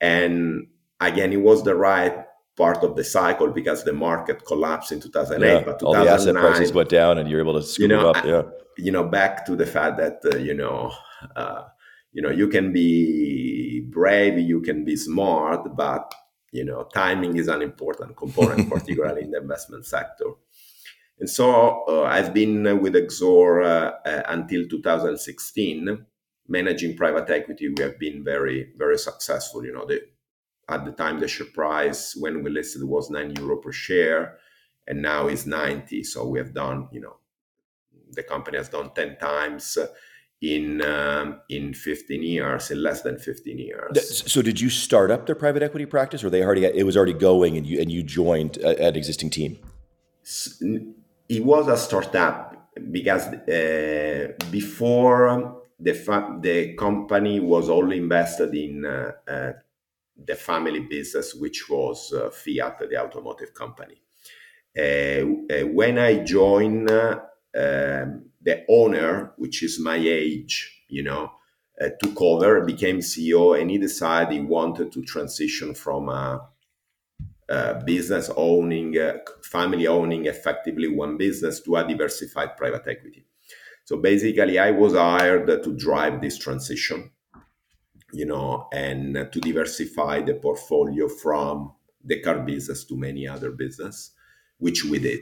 And 0.00 0.68
again, 1.00 1.32
it 1.32 1.42
was 1.42 1.64
the 1.64 1.74
right 1.74 2.24
part 2.56 2.84
of 2.84 2.94
the 2.94 3.02
cycle 3.02 3.48
because 3.48 3.82
the 3.82 3.92
market 3.92 4.46
collapsed 4.46 4.92
in 4.92 5.00
2008. 5.00 5.46
Yeah, 5.46 5.64
but 5.64 5.82
all 5.82 5.94
the 5.94 6.08
asset 6.08 6.36
prices 6.36 6.72
went 6.72 6.90
down, 6.90 7.18
and 7.18 7.28
you're 7.28 7.40
able 7.40 7.54
to 7.54 7.62
scoop 7.62 7.82
you 7.82 7.88
know, 7.88 8.10
up. 8.10 8.24
Yeah, 8.24 8.42
you 8.78 8.92
know, 8.92 9.04
back 9.04 9.44
to 9.46 9.56
the 9.56 9.66
fact 9.66 9.98
that 9.98 10.20
uh, 10.32 10.38
you 10.38 10.54
know, 10.54 10.92
uh, 11.36 11.64
you 12.12 12.22
know, 12.22 12.30
you 12.30 12.48
can 12.48 12.72
be 12.72 13.80
brave, 13.90 14.38
you 14.38 14.60
can 14.62 14.84
be 14.84 14.96
smart, 14.96 15.76
but 15.76 16.14
you 16.52 16.64
know, 16.64 16.88
timing 16.94 17.36
is 17.36 17.48
an 17.48 17.62
important 17.62 18.16
component, 18.16 18.70
particularly 18.74 19.22
in 19.22 19.30
the 19.32 19.38
investment 19.38 19.84
sector. 19.86 20.30
And 21.20 21.28
so 21.28 21.84
uh, 21.86 22.02
I've 22.04 22.32
been 22.32 22.80
with 22.80 22.94
Exor 22.94 23.64
uh, 23.64 24.08
uh, 24.08 24.22
until 24.28 24.66
2016, 24.66 26.06
managing 26.48 26.96
private 26.96 27.28
equity. 27.28 27.68
We 27.68 27.82
have 27.82 27.98
been 27.98 28.24
very, 28.24 28.72
very 28.78 28.98
successful. 28.98 29.64
You 29.64 29.74
know, 29.74 29.86
the 29.86 30.00
at 30.70 30.84
the 30.84 30.92
time 30.92 31.20
the 31.20 31.28
share 31.28 31.46
price 31.48 32.16
when 32.16 32.42
we 32.42 32.50
listed 32.50 32.82
was 32.84 33.10
9 33.10 33.34
euro 33.36 33.56
per 33.56 33.72
share 33.72 34.38
and 34.86 35.02
now 35.02 35.26
is 35.26 35.46
90 35.46 36.04
so 36.04 36.26
we 36.26 36.38
have 36.38 36.54
done 36.54 36.88
you 36.92 37.00
know 37.00 37.16
the 38.12 38.22
company 38.22 38.56
has 38.56 38.68
done 38.68 38.90
10 38.94 39.16
times 39.18 39.76
in 40.40 40.80
um, 40.82 41.40
in 41.48 41.74
15 41.74 42.22
years 42.22 42.70
in 42.70 42.82
less 42.82 43.02
than 43.02 43.18
15 43.18 43.58
years 43.58 44.22
so 44.32 44.40
did 44.42 44.60
you 44.60 44.70
start 44.70 45.10
up 45.10 45.26
their 45.26 45.34
private 45.34 45.62
equity 45.62 45.86
practice 45.86 46.22
or 46.22 46.30
they 46.30 46.42
already 46.42 46.64
it 46.64 46.84
was 46.84 46.96
already 46.96 47.12
going 47.12 47.56
and 47.56 47.66
you 47.66 47.80
and 47.80 47.90
you 47.90 48.02
joined 48.02 48.56
an 48.58 48.94
existing 48.94 49.28
team 49.28 49.58
it 51.30 51.44
was 51.44 51.68
a 51.68 51.76
startup 51.76 52.72
because 52.90 53.26
uh, 53.28 54.32
before 54.50 55.62
the 55.78 55.94
fa- 55.94 56.36
the 56.40 56.74
company 56.74 57.38
was 57.38 57.70
only 57.70 57.98
invested 57.98 58.52
in 58.52 58.84
uh, 58.84 59.12
uh, 59.28 59.52
the 60.26 60.34
family 60.34 60.80
business, 60.80 61.34
which 61.34 61.70
was 61.70 62.12
uh, 62.12 62.30
Fiat, 62.30 62.80
the 62.90 63.00
automotive 63.00 63.54
company. 63.54 64.02
Uh, 64.76 64.82
uh, 64.82 65.66
when 65.68 65.98
I 65.98 66.24
joined, 66.24 66.90
um, 66.90 67.22
the 68.42 68.64
owner, 68.68 69.32
which 69.36 69.62
is 69.62 69.78
my 69.78 69.96
age, 69.96 70.82
you 70.88 71.04
know, 71.04 71.30
took 72.02 72.20
over, 72.20 72.60
became 72.64 72.98
CEO, 72.98 73.58
and 73.58 73.70
he 73.70 73.78
decided 73.78 74.32
he 74.32 74.40
wanted 74.40 74.92
to 74.92 75.02
transition 75.02 75.74
from 75.74 76.08
a 76.08 76.48
business 77.84 78.30
owning, 78.36 78.96
uh, 78.96 79.18
family 79.42 79.86
owning 79.86 80.26
effectively 80.26 80.88
one 80.88 81.16
business 81.16 81.60
to 81.60 81.76
a 81.76 81.86
diversified 81.86 82.56
private 82.56 82.86
equity. 82.86 83.26
So 83.84 83.96
basically, 83.96 84.58
I 84.58 84.70
was 84.70 84.94
hired 84.94 85.48
to 85.48 85.76
drive 85.76 86.20
this 86.20 86.38
transition, 86.38 87.10
you 88.12 88.26
know, 88.26 88.68
and 88.72 89.14
to 89.32 89.40
diversify 89.40 90.20
the 90.22 90.34
portfolio 90.34 91.08
from 91.08 91.72
the 92.04 92.20
car 92.20 92.38
business 92.38 92.84
to 92.84 92.96
many 92.96 93.26
other 93.26 93.50
business, 93.50 94.12
which 94.58 94.84
we 94.84 94.98
did. 95.00 95.20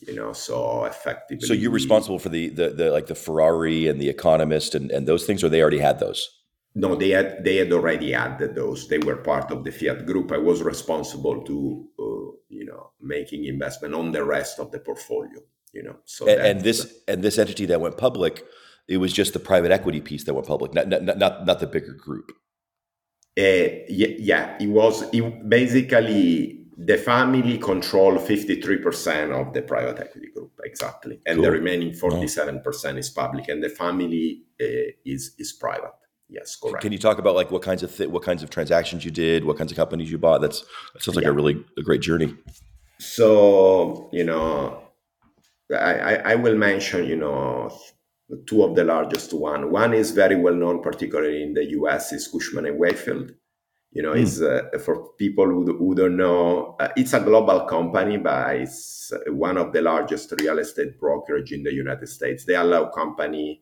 You 0.00 0.16
know, 0.16 0.32
so 0.32 0.84
effectively. 0.84 1.46
So 1.46 1.54
you're 1.54 1.70
responsible 1.70 2.18
for 2.18 2.28
the, 2.28 2.48
the 2.48 2.70
the 2.70 2.90
like 2.90 3.06
the 3.06 3.14
Ferrari 3.14 3.86
and 3.86 4.00
the 4.00 4.08
Economist 4.08 4.74
and, 4.74 4.90
and 4.90 5.06
those 5.06 5.26
things, 5.26 5.44
or 5.44 5.48
they 5.48 5.60
already 5.60 5.78
had 5.78 6.00
those? 6.00 6.28
No, 6.74 6.94
they 6.94 7.10
had 7.10 7.44
they 7.44 7.56
had 7.56 7.72
already 7.72 8.14
added 8.14 8.54
those. 8.54 8.88
They 8.88 8.98
were 8.98 9.16
part 9.16 9.50
of 9.50 9.62
the 9.62 9.70
Fiat 9.70 10.06
group. 10.06 10.32
I 10.32 10.38
was 10.38 10.62
responsible 10.62 11.42
to 11.42 11.88
uh, 11.98 12.36
you 12.48 12.64
know 12.64 12.92
making 13.00 13.44
investment 13.44 13.94
on 13.94 14.12
the 14.12 14.24
rest 14.24 14.58
of 14.58 14.70
the 14.70 14.78
portfolio. 14.78 15.40
You 15.72 15.82
know, 15.82 15.96
so 16.04 16.26
and, 16.26 16.40
and 16.40 16.60
this 16.62 16.94
and 17.06 17.22
this 17.22 17.38
entity 17.38 17.66
that 17.66 17.80
went 17.80 17.98
public, 17.98 18.44
it 18.88 18.96
was 18.98 19.12
just 19.12 19.34
the 19.34 19.38
private 19.38 19.70
equity 19.70 20.00
piece 20.00 20.24
that 20.24 20.34
went 20.34 20.46
public, 20.46 20.72
not 20.72 20.88
not 20.88 21.04
not, 21.04 21.46
not 21.46 21.60
the 21.60 21.66
bigger 21.66 21.92
group. 21.92 22.32
Uh, 23.38 23.84
yeah, 23.88 24.14
yeah, 24.18 24.56
it 24.58 24.68
was 24.68 25.02
it 25.12 25.48
basically 25.48 26.62
the 26.78 26.96
family 26.96 27.58
control 27.58 28.16
53% 28.16 29.30
of 29.30 29.52
the 29.52 29.62
private 29.62 29.98
equity 30.00 30.28
group 30.34 30.52
exactly 30.64 31.20
and 31.26 31.36
cool. 31.36 31.44
the 31.44 31.50
remaining 31.50 31.92
47% 31.92 32.98
is 32.98 33.10
public 33.10 33.48
and 33.48 33.62
the 33.62 33.68
family 33.68 34.42
uh, 34.60 34.90
is 35.04 35.34
is 35.38 35.52
private 35.52 35.92
Yes, 36.32 36.56
correct. 36.56 36.80
Can 36.80 36.92
you 36.92 36.98
talk 36.98 37.18
about 37.18 37.34
like 37.34 37.50
what 37.50 37.60
kinds 37.60 37.82
of 37.82 37.94
th- 37.94 38.08
what 38.08 38.22
kinds 38.22 38.42
of 38.42 38.48
transactions 38.48 39.04
you 39.04 39.10
did, 39.10 39.44
what 39.44 39.58
kinds 39.58 39.70
of 39.70 39.76
companies 39.76 40.10
you 40.10 40.16
bought? 40.16 40.40
That's 40.40 40.64
that 40.94 41.02
sounds 41.02 41.16
like 41.16 41.24
yeah. 41.24 41.30
a 41.30 41.34
really 41.34 41.62
a 41.76 41.82
great 41.82 42.00
journey. 42.00 42.34
So 42.98 44.08
you 44.12 44.24
know, 44.24 44.82
I, 45.70 46.16
I 46.32 46.34
will 46.36 46.56
mention 46.56 47.04
you 47.04 47.16
know 47.16 47.70
two 48.46 48.62
of 48.62 48.74
the 48.76 48.84
largest 48.84 49.34
one. 49.34 49.70
One 49.70 49.92
is 49.92 50.12
very 50.12 50.36
well 50.36 50.54
known, 50.54 50.82
particularly 50.82 51.42
in 51.42 51.52
the 51.52 51.66
U.S. 51.80 52.12
is 52.12 52.28
Cushman 52.28 52.64
and 52.64 52.78
Wakefield. 52.78 53.32
You 53.90 54.02
know, 54.02 54.14
mm. 54.14 54.22
it's 54.22 54.40
uh, 54.40 54.62
for 54.82 55.12
people 55.18 55.44
who, 55.44 55.76
who 55.76 55.94
don't 55.94 56.16
know, 56.16 56.76
uh, 56.80 56.88
it's 56.96 57.12
a 57.12 57.20
global 57.20 57.66
company, 57.66 58.16
but 58.16 58.56
it's 58.56 59.12
one 59.26 59.58
of 59.58 59.74
the 59.74 59.82
largest 59.82 60.32
real 60.40 60.58
estate 60.60 60.98
brokerage 60.98 61.52
in 61.52 61.62
the 61.62 61.74
United 61.74 62.08
States. 62.08 62.46
They 62.46 62.54
allow 62.54 62.86
company 62.86 63.60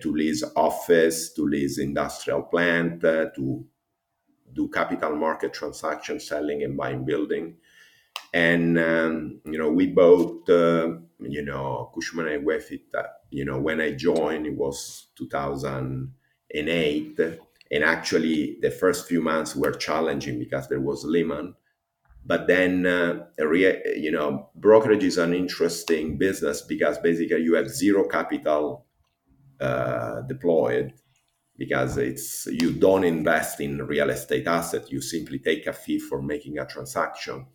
to 0.00 0.12
lease 0.12 0.44
office, 0.54 1.32
to 1.34 1.44
lease 1.44 1.78
industrial 1.78 2.42
plant, 2.42 3.04
uh, 3.04 3.26
to 3.34 3.66
do 4.52 4.68
capital 4.68 5.16
market 5.16 5.52
transactions, 5.52 6.28
selling 6.28 6.62
and 6.62 6.76
buying 6.76 7.04
building. 7.04 7.56
And 8.34 8.78
um, 8.78 9.40
you 9.44 9.58
know, 9.58 9.70
we 9.70 9.88
bought 9.88 10.48
uh, 10.48 10.94
you 11.20 11.44
know 11.44 11.90
Cushman 11.94 12.28
and 12.28 12.46
Wakefield. 12.46 12.80
Uh, 12.96 13.02
you 13.30 13.44
know, 13.44 13.58
when 13.58 13.80
I 13.80 13.92
joined, 13.92 14.46
it 14.46 14.56
was 14.56 15.08
2008, 15.16 17.20
and 17.70 17.84
actually 17.84 18.58
the 18.60 18.70
first 18.70 19.08
few 19.08 19.22
months 19.22 19.56
were 19.56 19.72
challenging 19.72 20.38
because 20.38 20.68
there 20.68 20.80
was 20.80 21.04
Lehman. 21.04 21.54
But 22.24 22.46
then, 22.46 22.86
uh, 22.86 23.26
you 23.38 24.12
know, 24.12 24.50
brokerage 24.54 25.02
is 25.02 25.18
an 25.18 25.34
interesting 25.34 26.18
business 26.18 26.62
because 26.62 26.98
basically 26.98 27.42
you 27.42 27.54
have 27.54 27.68
zero 27.68 28.06
capital 28.06 28.86
uh, 29.62 30.22
deployed 30.22 30.92
because 31.56 31.96
it's 31.98 32.46
you 32.46 32.72
don't 32.72 33.04
invest 33.04 33.60
in 33.60 33.86
real 33.86 34.10
estate 34.10 34.46
asset. 34.46 34.90
You 34.90 35.00
simply 35.00 35.38
take 35.38 35.66
a 35.66 35.72
fee 35.72 35.98
for 35.98 36.20
making 36.20 36.58
a 36.58 36.66
transaction. 36.66 37.46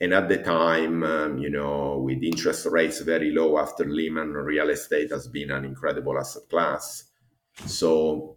And 0.00 0.12
at 0.12 0.28
the 0.28 0.38
time 0.38 1.02
um, 1.02 1.38
you 1.38 1.50
know 1.50 1.98
with 2.04 2.22
interest 2.22 2.66
rates 2.66 3.00
very 3.00 3.30
low 3.30 3.58
after 3.58 3.84
lehman 3.84 4.32
real 4.32 4.68
estate 4.68 5.10
has 5.10 5.28
been 5.28 5.50
an 5.50 5.64
incredible 5.64 6.18
asset 6.18 6.42
class. 6.50 7.04
So 7.66 8.36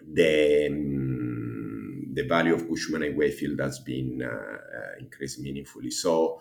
the 0.00 0.68
um, 0.70 2.12
the 2.14 2.26
value 2.28 2.54
of 2.54 2.68
cushman 2.68 3.02
and 3.02 3.16
Wakefield 3.16 3.60
has 3.60 3.80
been 3.80 4.22
uh, 4.22 4.28
uh, 4.28 4.92
increased 5.00 5.40
meaningfully. 5.40 5.90
So 5.90 6.40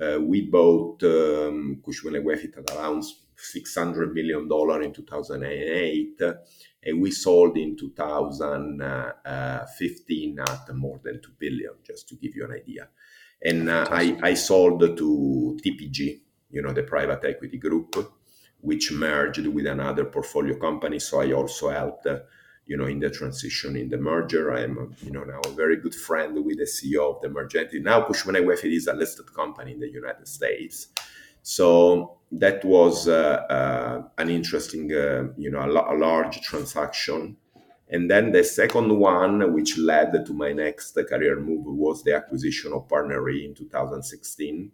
uh, 0.00 0.18
we 0.20 0.42
bought 0.42 1.02
um, 1.04 1.80
cushman 1.84 2.16
and 2.16 2.24
Wakefield 2.24 2.68
at 2.68 2.76
around 2.76 3.04
$600 3.36 4.12
million 4.12 4.48
in 4.82 4.92
2008, 4.92 6.20
and 6.86 7.00
we 7.00 7.10
sold 7.10 7.56
in 7.56 7.74
2015 7.76 10.38
at 10.38 10.74
more 10.74 11.00
than 11.02 11.22
2 11.22 11.30
billion, 11.38 11.72
just 11.86 12.06
to 12.08 12.16
give 12.16 12.36
you 12.36 12.44
an 12.44 12.52
idea. 12.52 12.88
And 13.42 13.68
uh, 13.68 13.86
I, 13.90 14.16
I 14.22 14.34
sold 14.34 14.80
to 14.80 15.58
TPG, 15.62 16.20
you 16.50 16.62
know, 16.62 16.72
the 16.72 16.82
private 16.82 17.22
equity 17.24 17.58
group, 17.58 17.94
which 18.60 18.90
merged 18.92 19.46
with 19.46 19.66
another 19.66 20.06
portfolio 20.06 20.58
company. 20.58 20.98
So 20.98 21.20
I 21.20 21.32
also 21.32 21.68
helped, 21.68 22.06
uh, 22.06 22.20
you 22.64 22.78
know, 22.78 22.86
in 22.86 23.00
the 23.00 23.10
transition 23.10 23.76
in 23.76 23.90
the 23.90 23.98
merger. 23.98 24.54
I 24.54 24.62
am, 24.62 24.96
you 25.02 25.10
know, 25.10 25.24
now 25.24 25.40
a 25.44 25.50
very 25.50 25.76
good 25.76 25.94
friend 25.94 26.42
with 26.44 26.56
the 26.56 26.64
CEO 26.64 27.14
of 27.14 27.20
the 27.20 27.28
merger. 27.28 27.68
Now 27.74 28.06
Cushman 28.06 28.46
& 28.46 28.46
Wakefield 28.46 28.72
is 28.72 28.86
a 28.86 28.94
listed 28.94 29.30
company 29.34 29.72
in 29.72 29.80
the 29.80 29.90
United 29.90 30.26
States. 30.26 30.88
So 31.44 32.20
that 32.32 32.64
was 32.64 33.06
uh, 33.06 33.44
uh, 33.50 34.02
an 34.16 34.30
interesting, 34.30 34.90
uh, 34.90 35.28
you 35.36 35.50
know, 35.50 35.60
a, 35.60 35.94
a, 35.94 35.96
large 35.96 36.40
transaction. 36.40 37.36
And 37.90 38.10
then 38.10 38.32
the 38.32 38.42
second 38.42 38.98
one, 38.98 39.52
which 39.52 39.76
led 39.76 40.24
to 40.24 40.32
my 40.32 40.52
next 40.52 40.94
career 40.94 41.38
move, 41.38 41.66
was 41.66 42.02
the 42.02 42.14
acquisition 42.14 42.72
of 42.72 42.88
PartnerRe 42.88 43.44
in 43.44 43.54
2016. 43.54 44.72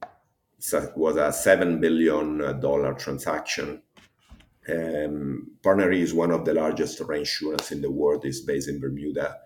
it 0.73 0.97
was 0.97 1.17
a 1.17 1.33
seven 1.33 1.81
billion 1.81 2.39
dollar 2.61 2.95
transaction. 2.95 3.83
Um, 4.69 5.51
PartnerRe 5.63 5.99
is 5.99 6.15
one 6.15 6.31
of 6.31 6.45
the 6.45 6.55
largest 6.55 7.01
reinsurance 7.01 7.73
in 7.73 7.83
the 7.83 7.91
world. 7.91 8.25
It's 8.25 8.43
based 8.43 8.69
in 8.69 8.79
Bermuda. 8.79 9.39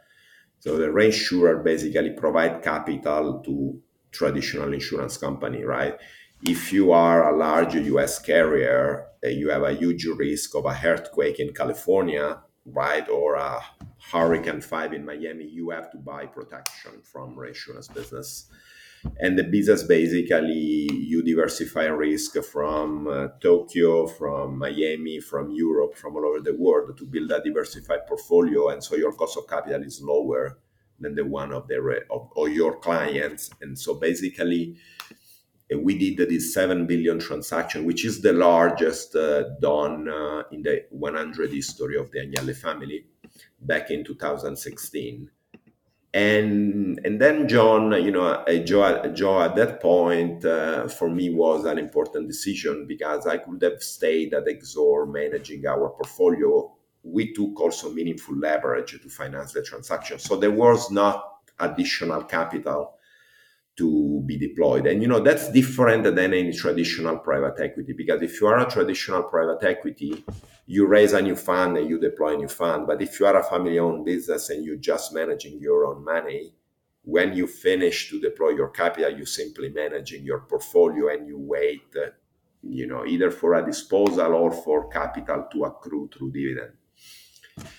So 0.59 0.77
the 0.77 0.89
reinsurer 0.89 1.65
basically 1.65 2.11
provide 2.11 2.63
capital 2.63 3.41
to 3.47 3.81
traditional 4.13 4.75
insurance 4.75 5.17
company, 5.17 5.65
right? 5.65 5.99
If 6.47 6.73
you 6.73 6.93
are 6.93 7.33
a 7.33 7.37
large 7.37 7.75
US 7.75 8.19
carrier, 8.19 9.07
uh, 9.25 9.29
you 9.29 9.51
have 9.51 9.63
a 9.63 9.73
huge 9.73 10.05
risk 10.05 10.55
of 10.55 10.67
a 10.67 10.79
earthquake 10.85 11.41
in 11.41 11.55
California, 11.55 12.43
right, 12.67 13.09
or 13.09 13.37
a 13.37 13.61
Hurricane 14.13 14.61
5 14.61 14.93
in 14.93 15.05
Miami, 15.05 15.47
you 15.47 15.71
have 15.71 15.91
to 15.91 15.99
buy 15.99 16.27
protection 16.27 17.01
from 17.03 17.39
reinsurance 17.39 17.89
business. 17.89 18.47
And 19.21 19.39
the 19.39 19.45
business 19.45 19.83
basically, 19.83 20.91
you 20.93 21.23
diversify 21.23 21.85
risk 21.87 22.37
from 22.45 23.07
uh, 23.07 23.29
Tokyo, 23.41 24.07
from 24.07 24.59
Miami, 24.59 25.21
from 25.21 25.51
Europe, 25.51 25.95
from 25.97 26.17
all 26.17 26.27
over 26.27 26.41
the 26.41 26.55
world 26.55 26.97
to 26.99 27.07
build 27.07 27.31
a 27.31 27.43
diversified 27.43 28.07
portfolio. 28.07 28.69
And 28.69 28.83
so 28.83 28.97
your 28.97 29.13
cost 29.13 29.37
of 29.37 29.49
capital 29.49 29.83
is 29.83 30.03
lower 30.03 30.59
than 31.01 31.15
the 31.15 31.25
one 31.25 31.53
of, 31.53 31.69
the, 31.69 32.05
of, 32.11 32.31
of 32.37 32.49
your 32.49 32.79
clients. 32.79 33.51
And 33.61 33.79
so 33.79 33.95
basically, 33.95 34.77
we 35.83 35.99
did 35.99 36.29
this 36.29 36.53
7 36.55 36.87
billion 36.87 37.19
transaction, 37.19 37.85
which 37.85 38.05
is 38.05 38.21
the 38.21 38.33
largest 38.33 39.17
uh, 39.17 39.45
done 39.61 40.09
uh, 40.09 40.43
in 40.53 40.63
the 40.63 40.85
100 40.91 41.53
history 41.53 41.97
of 41.97 42.11
the 42.11 42.21
Agnelli 42.21 42.57
family 42.57 43.07
back 43.61 43.91
in 43.91 44.05
2016. 44.05 45.31
And, 46.13 47.01
and 47.05 47.21
then 47.21 47.49
John, 47.49 47.91
you 47.91 48.13
know, 48.13 48.45
Joe, 48.65 49.13
Joe 49.13 49.43
at 49.43 49.57
that 49.57 49.83
point 49.83 50.45
uh, 50.45 50.87
for 50.87 51.11
me 51.11 51.31
was 51.31 51.65
an 51.65 51.77
important 51.77 52.29
decision 52.29 52.87
because 52.87 53.27
I 53.27 53.39
could 53.39 53.61
have 53.63 53.83
stayed 53.83 54.33
at 54.33 54.47
Exor 54.47 55.13
managing 55.13 55.67
our 55.67 55.89
portfolio. 55.89 56.73
We 57.03 57.35
took 57.35 57.61
also 57.61 57.91
meaningful 57.91 58.37
leverage 58.37 58.93
to 58.93 59.09
finance 59.09 59.55
the 59.55 59.63
transaction. 59.63 60.21
So 60.21 60.37
there 60.37 60.53
was 60.53 60.91
not 60.93 61.25
additional 61.59 62.23
capital 62.23 62.94
to 63.77 64.23
be 64.27 64.37
deployed. 64.37 64.87
And 64.87 65.03
you 65.03 65.09
know 65.09 65.21
that's 65.21 65.51
different 65.51 66.05
than 66.05 66.19
any 66.19 66.53
traditional 66.53 67.19
private 67.19 67.61
equity 67.61 67.93
because 67.93 68.23
if 68.23 68.41
you 68.41 68.47
are 68.47 68.61
a 68.61 68.71
traditional 68.71 69.25
private 69.25 69.65
equity, 69.65 70.25
you 70.67 70.87
raise 70.87 71.13
a 71.13 71.21
new 71.21 71.37
fund 71.37 71.77
and 71.77 71.89
you 71.89 71.99
deploy 71.99 72.35
a 72.35 72.37
new 72.37 72.49
fund. 72.49 72.87
But 72.87 73.03
if 73.03 73.19
you 73.19 73.27
are 73.27 73.39
a 73.39 73.43
family-owned 73.43 74.05
business 74.05 74.51
and 74.51 74.65
you're 74.65 74.77
just 74.77 75.13
managing 75.13 75.59
your 75.61 75.87
own 75.87 76.05
money, 76.05 76.55
when 77.03 77.35
you 77.35 77.47
finish 77.47 78.09
to 78.11 78.21
deploy 78.21 78.51
your 78.51 78.69
capital, 78.69 79.11
you 79.11 79.27
simply 79.27 79.69
managing 79.69 80.25
your 80.25 80.41
portfolio 80.41 81.09
and 81.09 81.27
you 81.27 81.39
wait, 81.39 81.83
you 82.63 82.87
know, 82.87 83.05
either 83.05 83.31
for 83.31 83.55
a 83.55 83.67
disposal 83.67 84.33
or 84.33 84.51
for 84.51 84.89
capital 84.89 85.47
to 85.53 85.65
accrue 85.65 86.09
through 86.17 86.33
dividend. 86.33 86.73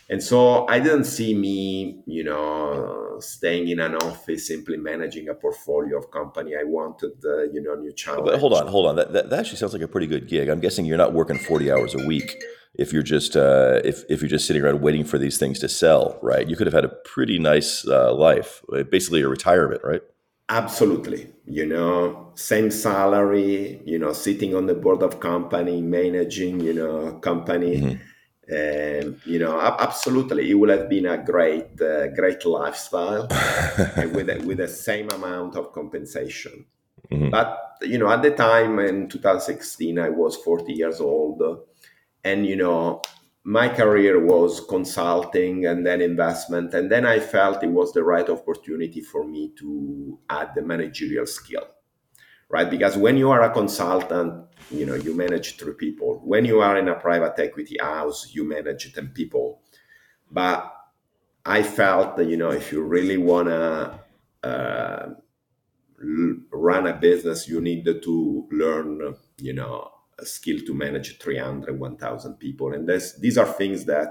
And 0.10 0.22
so 0.22 0.67
I 0.67 0.79
didn't 0.79 1.05
see 1.05 1.34
me, 1.34 2.01
you 2.05 2.24
know, 2.24 3.17
staying 3.20 3.70
in 3.70 3.79
an 3.79 3.96
office 3.96 4.48
simply 4.48 4.77
managing 4.77 5.29
a 5.29 5.34
portfolio 5.34 5.98
of 5.98 6.12
company. 6.12 6.55
I 6.55 6.63
wanted, 6.63 7.13
uh, 7.25 7.44
you 7.44 7.62
know, 7.62 7.75
new 7.75 7.91
challenge. 7.91 8.25
But 8.25 8.39
hold 8.39 8.53
on, 8.53 8.67
hold 8.67 8.86
on. 8.86 8.96
That, 8.96 9.13
that, 9.13 9.29
that 9.29 9.39
actually 9.39 9.58
sounds 9.58 9.74
like 9.74 9.82
a 9.82 9.88
pretty 9.88 10.08
good 10.08 10.27
gig. 10.27 10.48
I'm 10.48 10.60
guessing 10.60 10.86
you're 10.86 10.98
not 10.98 11.13
working 11.13 11.38
40 11.38 11.72
hours 11.72 11.96
a 11.96 12.05
week 12.05 12.36
if 12.75 12.94
you're 12.94 13.03
just 13.03 13.36
uh, 13.36 13.79
if 13.84 14.03
if 14.10 14.22
you're 14.22 14.29
just 14.29 14.46
sitting 14.46 14.62
around 14.62 14.82
waiting 14.82 15.03
for 15.03 15.17
these 15.17 15.38
things 15.38 15.60
to 15.60 15.70
sell, 15.70 16.20
right? 16.22 16.48
You 16.48 16.55
could 16.55 16.67
have 16.67 16.74
had 16.74 16.86
a 16.86 16.89
pretty 17.05 17.39
nice 17.39 17.88
uh, 17.88 18.13
life, 18.13 18.62
basically 18.91 19.22
a 19.22 19.27
retirement, 19.27 19.82
right? 19.84 20.01
Absolutely. 20.50 21.32
You 21.46 21.65
know, 21.65 22.32
same 22.36 22.70
salary, 22.70 23.82
you 23.84 23.98
know, 23.98 24.13
sitting 24.13 24.55
on 24.55 24.67
the 24.67 24.75
board 24.75 25.01
of 25.01 25.20
company, 25.20 25.82
managing, 25.82 26.60
you 26.60 26.74
know, 26.74 27.13
company. 27.13 27.77
Mm-hmm. 27.77 28.01
Um, 28.52 29.22
you 29.25 29.40
know, 29.40 29.60
absolutely, 29.60 30.52
it 30.52 30.54
would 30.54 30.70
have 30.70 30.88
been 30.88 31.08
a 31.08 31.24
great, 31.24 31.82
uh, 31.82 32.08
great 32.10 32.46
lifestyle 32.46 33.24
with 34.14 34.30
a, 34.30 34.42
with 34.46 34.58
the 34.58 34.68
same 34.68 35.10
amount 35.10 35.56
of 35.56 35.74
compensation. 35.74 36.66
Mm-hmm. 37.12 37.32
But 37.32 37.60
you 37.82 37.98
know, 37.98 38.10
at 38.10 38.22
the 38.22 38.32
time 38.32 38.80
in 38.80 39.10
2016, 39.10 39.98
I 39.98 40.10
was 40.10 40.36
40 40.38 40.74
years 40.74 41.02
old, 41.02 41.42
and 42.24 42.46
you 42.46 42.56
know, 42.56 43.02
my 43.46 43.70
career 43.70 44.20
was 44.20 44.60
consulting 44.68 45.68
and 45.68 45.86
then 45.86 46.02
investment 46.02 46.74
and 46.74 46.90
then 46.92 47.06
i 47.06 47.20
felt 47.20 47.64
it 47.64 47.70
was 47.70 47.94
the 47.94 48.04
right 48.04 48.28
opportunity 48.28 49.02
for 49.02 49.24
me 49.24 49.52
to 49.56 50.18
add 50.32 50.50
the 50.56 50.64
managerial 50.64 51.28
skill 51.28 51.68
right? 52.50 52.70
Because 52.70 52.98
when 52.98 53.18
you 53.18 53.32
are 53.32 53.44
a 53.44 53.50
consultant 53.50 54.46
you 54.72 54.86
know 54.86 54.96
you 54.96 55.16
manage 55.16 55.58
three 55.58 55.74
people. 55.74 56.22
When 56.24 56.46
you 56.46 56.62
are 56.62 56.78
in 56.78 56.88
a 56.88 56.96
private 56.96 57.38
equity 57.40 57.78
house 57.80 58.34
you 58.34 58.44
manage 58.48 58.94
10 58.94 59.10
people. 59.10 59.62
But 60.32 60.72
i 61.48 61.62
felt 61.62 62.18
that 62.18 62.25
you 62.25 62.38
know 62.38 62.50
if 62.50 62.72
you 62.72 62.82
really 62.82 63.18
want 63.18 63.48
to 63.48 64.00
uh, 64.44 65.10
run 66.52 66.88
a 66.88 66.94
business 66.94 67.48
you 67.48 67.62
need 67.62 67.86
to 67.86 68.48
learn 68.52 69.16
you 69.38 69.54
know 69.54 69.92
a 70.18 70.25
skill 70.25 70.60
to 70.66 70.74
manage 70.74 71.20
300 71.20 71.80
1000 71.80 72.36
people. 72.38 72.74
And 72.74 72.88
this, 72.88 73.20
these 73.20 73.38
are 73.38 73.46
things 73.46 73.86
that 73.86 74.10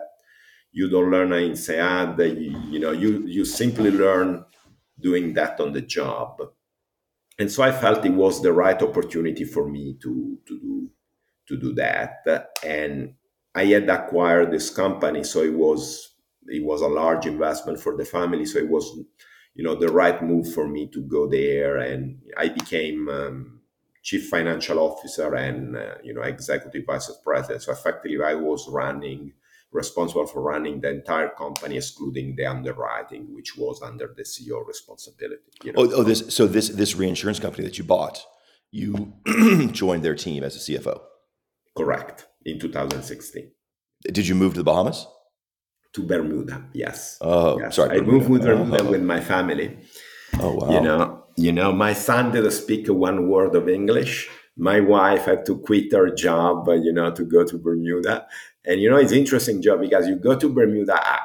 you 0.71 0.91
don't 0.91 1.11
learn 1.11 1.31
INSEAD 1.31 2.19
you, 2.41 2.61
you 2.71 2.79
know 2.79 2.93
you 2.93 3.27
you 3.27 3.45
simply 3.45 3.91
learn 3.91 4.45
doing 5.01 5.35
that 5.35 5.61
on 5.61 5.73
the 5.73 5.81
job 5.81 6.41
and 7.39 7.51
so 7.51 7.63
i 7.63 7.73
felt 7.73 8.05
it 8.05 8.11
was 8.15 8.43
the 8.43 8.53
right 8.53 8.81
opportunity 8.83 9.45
for 9.45 9.69
me 9.69 9.97
to 10.03 10.39
to 10.47 10.59
do 10.61 10.91
to 11.49 11.57
do 11.59 11.75
that. 11.75 12.27
And 12.65 13.15
i 13.55 13.65
had 13.67 13.89
acquired 13.89 14.51
this 14.53 14.71
company 14.71 15.25
so 15.25 15.43
it 15.43 15.55
was 15.55 16.15
it 16.49 16.65
was 16.65 16.83
a 16.83 16.89
large 16.89 17.27
investment 17.27 17.81
for 17.81 17.97
the 17.97 18.05
family. 18.05 18.45
So 18.45 18.59
it 18.59 18.69
was 18.69 18.87
you 19.55 19.65
know 19.65 19.75
the 19.75 19.89
right 19.89 20.23
move 20.23 20.53
for 20.53 20.69
me 20.69 20.89
to 20.93 21.01
go 21.03 21.29
there. 21.29 21.79
And 21.79 22.21
i 22.37 22.49
became 22.49 23.09
um, 23.09 23.61
chief 24.03 24.29
financial 24.29 24.79
officer 24.79 25.35
and 25.35 25.77
uh, 25.77 25.95
you 26.03 26.13
know 26.15 26.23
executive 26.23 26.85
vice 26.87 27.11
president. 27.25 27.63
So 27.63 27.73
effectively, 27.73 28.19
I 28.25 28.35
was 28.35 28.69
running 28.69 29.33
responsible 29.75 30.27
for 30.27 30.41
running 30.41 30.81
the 30.81 30.89
entire 30.89 31.29
company, 31.29 31.77
excluding 31.77 32.37
the 32.37 32.47
underwriting, 32.47 33.35
which 33.35 33.57
was 33.59 33.83
under 33.83 34.15
the 34.17 34.23
CEO 34.23 34.67
responsibility. 34.67 35.43
You 35.65 35.73
know? 35.73 35.83
oh, 35.83 35.91
oh, 35.97 36.03
this 36.03 36.35
so 36.35 36.47
this 36.47 36.69
this 36.71 36.95
reinsurance 36.95 37.41
company 37.41 37.65
that 37.65 37.77
you 37.77 37.85
bought, 37.85 38.25
you 38.71 39.13
joined 39.73 40.05
their 40.05 40.15
team 40.15 40.45
as 40.45 40.57
a 40.57 40.61
CFO. 40.61 41.01
Correct. 41.77 42.27
In 42.47 42.59
2016. 42.59 43.51
Did 44.13 44.29
you 44.29 44.35
move 44.35 44.53
to 44.55 44.61
the 44.61 44.65
Bahamas? 44.65 45.07
To 45.95 46.03
Bermuda, 46.03 46.65
yes. 46.73 47.19
Oh, 47.21 47.59
yes. 47.59 47.77
sorry. 47.77 47.99
I 47.99 48.01
moved 48.01 48.29
with 48.29 48.43
Bermuda 48.43 48.83
oh. 48.83 48.91
with 48.91 49.03
my 49.03 49.21
family. 49.21 49.79
Oh 50.41 50.55
wow! 50.55 50.71
You 50.71 50.81
know, 50.81 51.25
you 51.37 51.53
know, 51.53 51.73
my 51.73 51.93
son 51.93 52.33
didn't 52.33 52.53
speak 52.53 52.89
one 52.89 53.29
word 53.29 53.55
of 53.55 53.69
English. 53.69 54.29
My 54.57 54.81
wife 54.81 55.25
had 55.25 55.45
to 55.47 55.59
quit 55.59 55.93
her 55.93 56.11
job, 56.11 56.69
uh, 56.69 56.73
you 56.73 56.93
know, 56.93 57.11
to 57.11 57.25
go 57.25 57.45
to 57.45 57.59
Bermuda. 57.59 58.27
And 58.65 58.81
you 58.81 58.89
know, 58.89 58.97
it's 58.97 59.13
interesting 59.13 59.61
job 59.63 59.81
because 59.81 60.07
you 60.07 60.17
go 60.17 60.39
to 60.39 60.49
Bermuda. 60.49 60.95
I, 60.95 61.21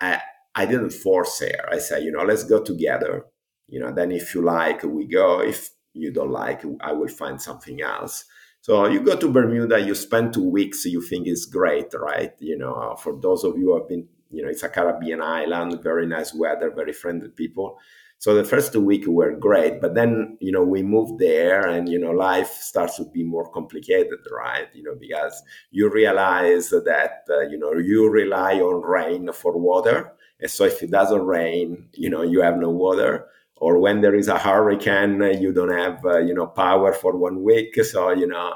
I, 0.00 0.20
I 0.54 0.66
didn't 0.66 0.90
force 0.90 1.40
her. 1.40 1.68
I 1.70 1.78
say, 1.78 2.02
you 2.02 2.10
know, 2.10 2.22
let's 2.22 2.44
go 2.44 2.62
together. 2.62 3.26
You 3.68 3.80
know, 3.80 3.92
then 3.92 4.10
if 4.10 4.34
you 4.34 4.42
like, 4.42 4.82
we 4.82 5.06
go. 5.06 5.40
If 5.40 5.70
you 5.92 6.12
don't 6.12 6.30
like, 6.30 6.62
I 6.80 6.92
will 6.92 7.08
find 7.08 7.40
something 7.40 7.80
else. 7.82 8.24
So 8.62 8.86
you 8.86 9.00
go 9.00 9.16
to 9.16 9.32
Bermuda, 9.32 9.80
you 9.80 9.94
spend 9.94 10.34
two 10.34 10.48
weeks, 10.48 10.84
you 10.84 11.00
think 11.00 11.26
it's 11.26 11.46
great, 11.46 11.94
right? 11.94 12.32
You 12.40 12.58
know, 12.58 12.96
for 13.02 13.18
those 13.18 13.42
of 13.44 13.56
you 13.56 13.66
who 13.66 13.78
have 13.78 13.88
been, 13.88 14.06
you 14.30 14.42
know, 14.42 14.50
it's 14.50 14.62
a 14.62 14.68
Caribbean 14.68 15.22
island, 15.22 15.82
very 15.82 16.06
nice 16.06 16.34
weather, 16.34 16.70
very 16.70 16.92
friendly 16.92 17.28
people. 17.28 17.78
So 18.20 18.34
the 18.34 18.44
first 18.44 18.74
two 18.74 18.82
weeks 18.84 19.08
were 19.08 19.34
great, 19.34 19.80
but 19.80 19.94
then 19.94 20.36
you 20.40 20.52
know 20.52 20.62
we 20.62 20.82
moved 20.82 21.18
there, 21.18 21.66
and 21.66 21.88
you 21.88 21.98
know 21.98 22.10
life 22.12 22.50
starts 22.50 22.96
to 22.98 23.06
be 23.06 23.24
more 23.24 23.50
complicated, 23.50 24.20
right? 24.30 24.68
You 24.74 24.82
know 24.84 24.94
because 24.94 25.42
you 25.70 25.90
realize 25.90 26.68
that 26.70 27.24
uh, 27.30 27.40
you 27.48 27.58
know 27.58 27.72
you 27.72 28.10
rely 28.10 28.60
on 28.60 28.82
rain 28.82 29.32
for 29.32 29.58
water, 29.58 30.12
and 30.40 30.50
so 30.50 30.64
if 30.64 30.82
it 30.82 30.90
doesn't 30.90 31.24
rain, 31.24 31.88
you 31.94 32.10
know 32.10 32.22
you 32.22 32.42
have 32.42 32.58
no 32.58 32.70
water. 32.70 33.26
Or 33.56 33.78
when 33.78 34.00
there 34.02 34.14
is 34.14 34.28
a 34.28 34.38
hurricane, 34.38 35.20
you 35.40 35.52
don't 35.52 35.72
have 35.72 36.04
uh, 36.04 36.18
you 36.18 36.34
know 36.34 36.46
power 36.46 36.92
for 36.92 37.16
one 37.16 37.42
week. 37.42 37.74
So 37.84 38.10
you 38.12 38.26
know 38.26 38.54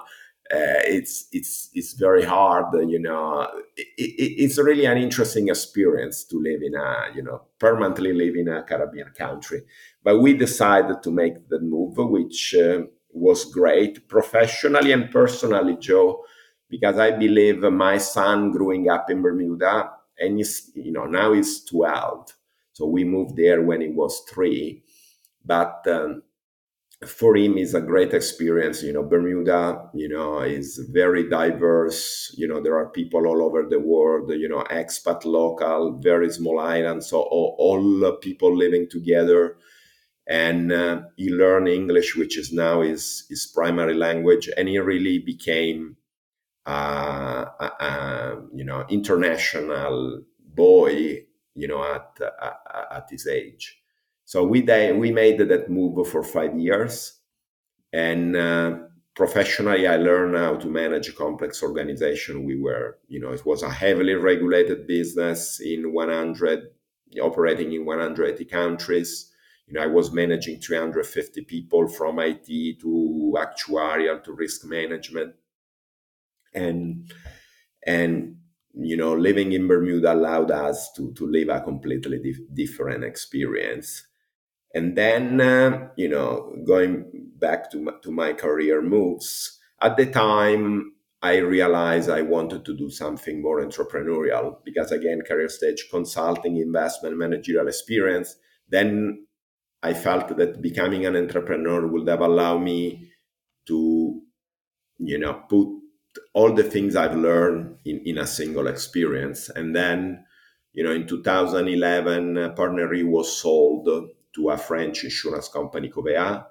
uh, 0.53 0.83
it's 0.85 1.27
it's 1.33 1.71
it's 1.75 1.95
very 1.95 2.25
hard 2.25 2.67
you 2.89 2.99
know. 2.99 3.49
It, 3.77 3.87
it, 3.97 4.43
it's 4.45 4.59
really 4.59 4.85
an 4.85 4.99
interesting 4.99 5.49
experience 5.49 6.25
to 6.25 6.37
live 6.39 6.63
in 6.63 6.75
a 6.75 7.15
you 7.15 7.23
know 7.23 7.43
permanently 7.59 8.13
live 8.13 8.37
in 8.37 8.49
a 8.49 8.63
caribbean 8.63 9.11
country. 9.17 9.63
But 10.03 10.21
we 10.21 10.35
decided 10.35 11.03
to 11.03 11.11
make 11.11 11.49
the 11.49 11.61
move 11.61 11.97
which 11.97 12.55
uh, 12.55 12.83
was 13.11 13.45
great 13.45 14.09
professionally 14.09 14.91
and 14.91 15.09
personally 15.09 15.77
joe 15.79 16.25
because 16.69 16.99
i 16.99 17.13
believe 17.13 17.61
my 17.61 17.97
son 17.97 18.51
growing 18.51 18.89
up 18.91 19.09
in 19.09 19.23
bermuda 19.23 19.89
and 20.19 20.37
he's 20.39 20.73
you 20.75 20.91
know 20.91 21.05
now 21.05 21.33
he's 21.33 21.65
12 21.67 22.35
so 22.75 22.87
we 22.87 23.05
moved 23.05 23.37
there 23.37 23.63
when 23.63 23.81
he 23.81 23.89
was 23.89 24.21
three. 24.29 24.83
But 25.45 25.87
um, 25.89 26.23
for 27.07 27.37
him 27.37 27.57
is 27.57 27.75
a 27.75 27.81
great 27.81 28.13
experience 28.13 28.83
you 28.83 28.93
know 28.93 29.03
bermuda 29.03 29.89
you 29.95 30.09
know 30.09 30.41
is 30.41 30.79
very 30.93 31.29
diverse 31.29 32.35
you 32.37 32.47
know 32.47 32.61
there 32.61 32.77
are 32.77 32.89
people 32.89 33.27
all 33.27 33.43
over 33.43 33.67
the 33.69 33.79
world 33.81 34.31
you 34.31 34.49
know 34.49 34.65
expat 34.71 35.25
local 35.25 35.99
very 36.01 36.31
small 36.31 36.59
island 36.59 37.05
so 37.05 37.21
all, 37.21 37.55
all 37.59 38.13
people 38.17 38.57
living 38.57 38.89
together 38.89 39.57
and 40.27 40.73
uh, 40.73 41.03
he 41.17 41.31
learned 41.31 41.69
english 41.69 42.17
which 42.17 42.39
is 42.39 42.53
now 42.53 42.81
his 42.81 43.25
his 43.29 43.47
primary 43.47 43.95
language 43.95 44.49
and 44.57 44.69
he 44.69 44.79
really 44.79 45.19
became 45.19 45.97
uh, 46.67 47.45
a, 47.61 47.71
a, 47.81 48.43
you 48.55 48.65
know 48.65 48.85
international 48.89 50.23
boy 50.39 51.23
you 51.55 51.69
know 51.69 51.83
at 51.83 52.19
at 52.91 53.07
his 53.11 53.27
age 53.27 53.84
so 54.25 54.45
we 54.45 54.63
we 54.63 55.13
made 55.13 55.39
that 55.39 55.71
move 55.71 56.09
for 56.09 56.23
five 56.23 56.59
years, 56.59 57.19
and 57.93 58.35
uh, 58.35 58.79
professionally, 59.15 59.87
I 59.87 59.97
learned 59.97 60.37
how 60.37 60.57
to 60.57 60.67
manage 60.67 61.09
a 61.09 61.13
complex 61.13 61.63
organization. 61.63 62.45
We 62.45 62.59
were, 62.61 62.99
you 63.07 63.21
know, 63.21 63.33
it 63.33 63.45
was 63.45 63.63
a 63.63 63.71
heavily 63.71 64.15
regulated 64.15 64.87
business 64.87 65.61
in 65.61 65.93
100, 65.93 66.63
operating 67.21 67.73
in 67.73 67.85
180 67.85 68.45
countries. 68.47 69.31
You 69.67 69.75
know, 69.75 69.83
I 69.83 69.87
was 69.87 70.13
managing 70.13 70.61
350 70.61 71.43
people 71.43 71.87
from 71.89 72.19
IT 72.19 72.81
to 72.81 73.37
actuarial 73.37 74.23
to 74.25 74.33
risk 74.33 74.65
management, 74.65 75.35
and 76.55 77.13
and 77.87 78.37
you 78.73 78.97
know, 78.97 79.15
living 79.15 79.53
in 79.53 79.69
Bermuda 79.69 80.15
allowed 80.15 80.51
us 80.51 80.93
to 80.97 81.13
to 81.13 81.27
live 81.27 81.51
a 81.51 81.61
completely 81.61 82.19
dif- 82.19 82.55
different 82.55 83.05
experience 83.05 84.07
and 84.75 84.97
then, 84.97 85.41
uh, 85.41 85.89
you 85.97 86.09
know, 86.09 86.53
going 86.67 87.07
back 87.39 87.71
to 87.71 87.79
my, 87.79 87.93
to 88.03 88.11
my 88.11 88.33
career 88.33 88.83
moves, 88.83 89.59
at 89.81 89.97
the 89.97 90.07
time, 90.07 90.93
I 91.23 91.37
realized 91.37 92.11
I 92.11 92.23
wanted 92.23 92.65
to 92.67 92.77
do 92.77 92.91
something 92.91 93.41
more 93.41 93.65
entrepreneurial 93.65 94.59
because, 94.65 94.91
again, 94.91 95.23
career 95.27 95.49
stage 95.49 95.87
consulting, 95.91 96.57
investment, 96.57 97.17
managerial 97.17 97.69
experience. 97.69 98.37
Then 98.69 99.27
I 99.83 99.95
felt 99.95 100.37
that 100.37 100.61
becoming 100.61 101.07
an 101.07 101.17
entrepreneur 101.17 101.87
would 101.87 102.09
have 102.09 102.21
allowed 102.21 102.59
me 102.59 103.13
to, 103.67 104.21
you 104.99 105.19
know, 105.19 105.35
put 105.49 105.69
all 106.33 106.53
the 106.53 106.65
things 106.65 106.97
I've 106.97 107.17
learned 107.17 107.77
in, 107.85 108.01
in 108.05 108.19
a 108.19 108.27
single 108.27 108.67
experience. 108.67 109.49
And 109.49 109.75
then, 109.75 110.25
you 110.73 110.83
know, 110.83 110.93
in 110.93 111.07
2011, 111.07 112.37
uh, 112.37 112.55
PartnerRe 112.55 113.09
was 113.09 113.37
sold 113.37 113.89
to 114.35 114.51
a 114.51 114.57
French 114.57 115.05
insurance 115.05 115.49
company, 115.49 115.89
Covéa. 115.89 116.47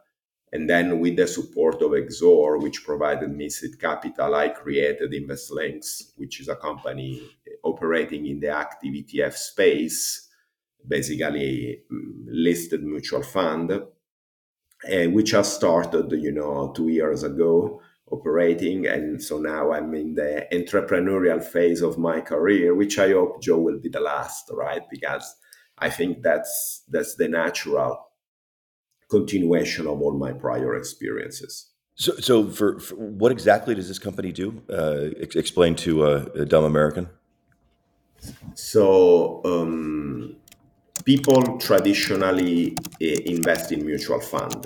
And 0.51 0.69
then 0.69 0.99
with 0.99 1.15
the 1.15 1.27
support 1.27 1.81
of 1.81 1.91
Exor, 1.91 2.61
which 2.61 2.85
provided 2.85 3.35
me 3.35 3.49
seed 3.49 3.79
capital, 3.79 4.35
I 4.35 4.49
created 4.49 5.11
InvestLinks, 5.11 6.11
which 6.15 6.39
is 6.39 6.47
a 6.47 6.55
company 6.55 7.23
operating 7.63 8.27
in 8.27 8.39
the 8.39 8.49
active 8.49 8.93
ETF 8.93 9.33
space, 9.33 10.29
basically 10.87 11.81
mm, 11.91 12.11
listed 12.27 12.83
mutual 12.83 13.23
fund, 13.23 13.71
uh, 13.71 15.05
which 15.09 15.33
I 15.33 15.41
started, 15.41 16.11
you 16.11 16.31
know, 16.31 16.71
two 16.75 16.89
years 16.89 17.23
ago 17.23 17.81
operating. 18.11 18.85
And 18.85 19.21
so 19.23 19.39
now 19.39 19.71
I'm 19.71 19.93
in 19.95 20.13
the 20.13 20.45
entrepreneurial 20.51 21.43
phase 21.43 21.81
of 21.81 21.97
my 21.97 22.21
career, 22.21 22.75
which 22.75 22.99
I 22.99 23.11
hope 23.11 23.41
Joe 23.41 23.59
will 23.59 23.79
be 23.79 23.89
the 23.89 24.01
last, 24.01 24.51
right? 24.53 24.83
Because 24.91 25.35
I 25.83 25.89
think 25.89 26.23
that's 26.23 26.83
that's 26.93 27.15
the 27.15 27.27
natural 27.27 27.91
continuation 29.09 29.85
of 29.85 30.01
all 30.01 30.15
my 30.25 30.31
prior 30.31 30.71
experiences. 30.75 31.53
So, 31.95 32.11
so 32.27 32.33
for, 32.57 32.79
for 32.79 32.95
what 32.95 33.31
exactly 33.31 33.75
does 33.75 33.87
this 33.87 33.99
company 33.99 34.31
do? 34.31 34.47
Uh, 34.69 35.09
ex- 35.23 35.35
explain 35.35 35.75
to 35.85 35.91
uh, 36.05 36.25
a 36.43 36.45
dumb 36.45 36.63
American. 36.63 37.05
So, 38.55 39.41
um, 39.43 40.37
people 41.03 41.39
traditionally 41.59 42.75
uh, 42.79 43.35
invest 43.35 43.71
in 43.73 43.85
mutual 43.85 44.21
fund. 44.21 44.65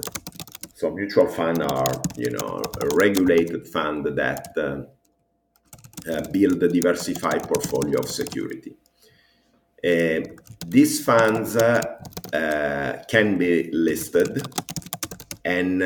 So, 0.75 0.91
mutual 0.91 1.27
fund 1.27 1.63
are, 1.63 1.93
you 2.15 2.29
know, 2.29 2.61
a 2.85 2.87
regulated 2.95 3.67
fund 3.67 4.05
that 4.05 4.43
uh, 4.55 4.83
uh, 6.09 6.21
build 6.31 6.61
a 6.63 6.69
diversified 6.69 7.41
portfolio 7.51 7.99
of 7.99 8.07
security. 8.07 8.73
Uh, 9.85 10.21
these 10.65 11.03
funds 11.03 11.55
uh, 11.55 13.03
can 13.09 13.37
be 13.37 13.69
listed, 13.71 14.47
and 15.45 15.81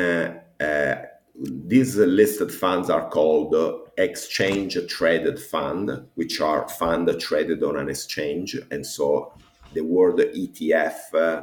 these 1.34 1.96
listed 1.96 2.52
funds 2.52 2.90
are 2.90 3.08
called 3.10 3.54
exchange 3.98 4.78
traded 4.88 5.38
fund, 5.38 6.06
which 6.14 6.40
are 6.40 6.68
fund 6.68 7.14
traded 7.20 7.62
on 7.62 7.76
an 7.76 7.88
exchange. 7.88 8.56
And 8.70 8.86
so 8.86 9.32
the 9.72 9.82
word 9.82 10.16
ETF 10.16 11.14
uh, 11.14 11.42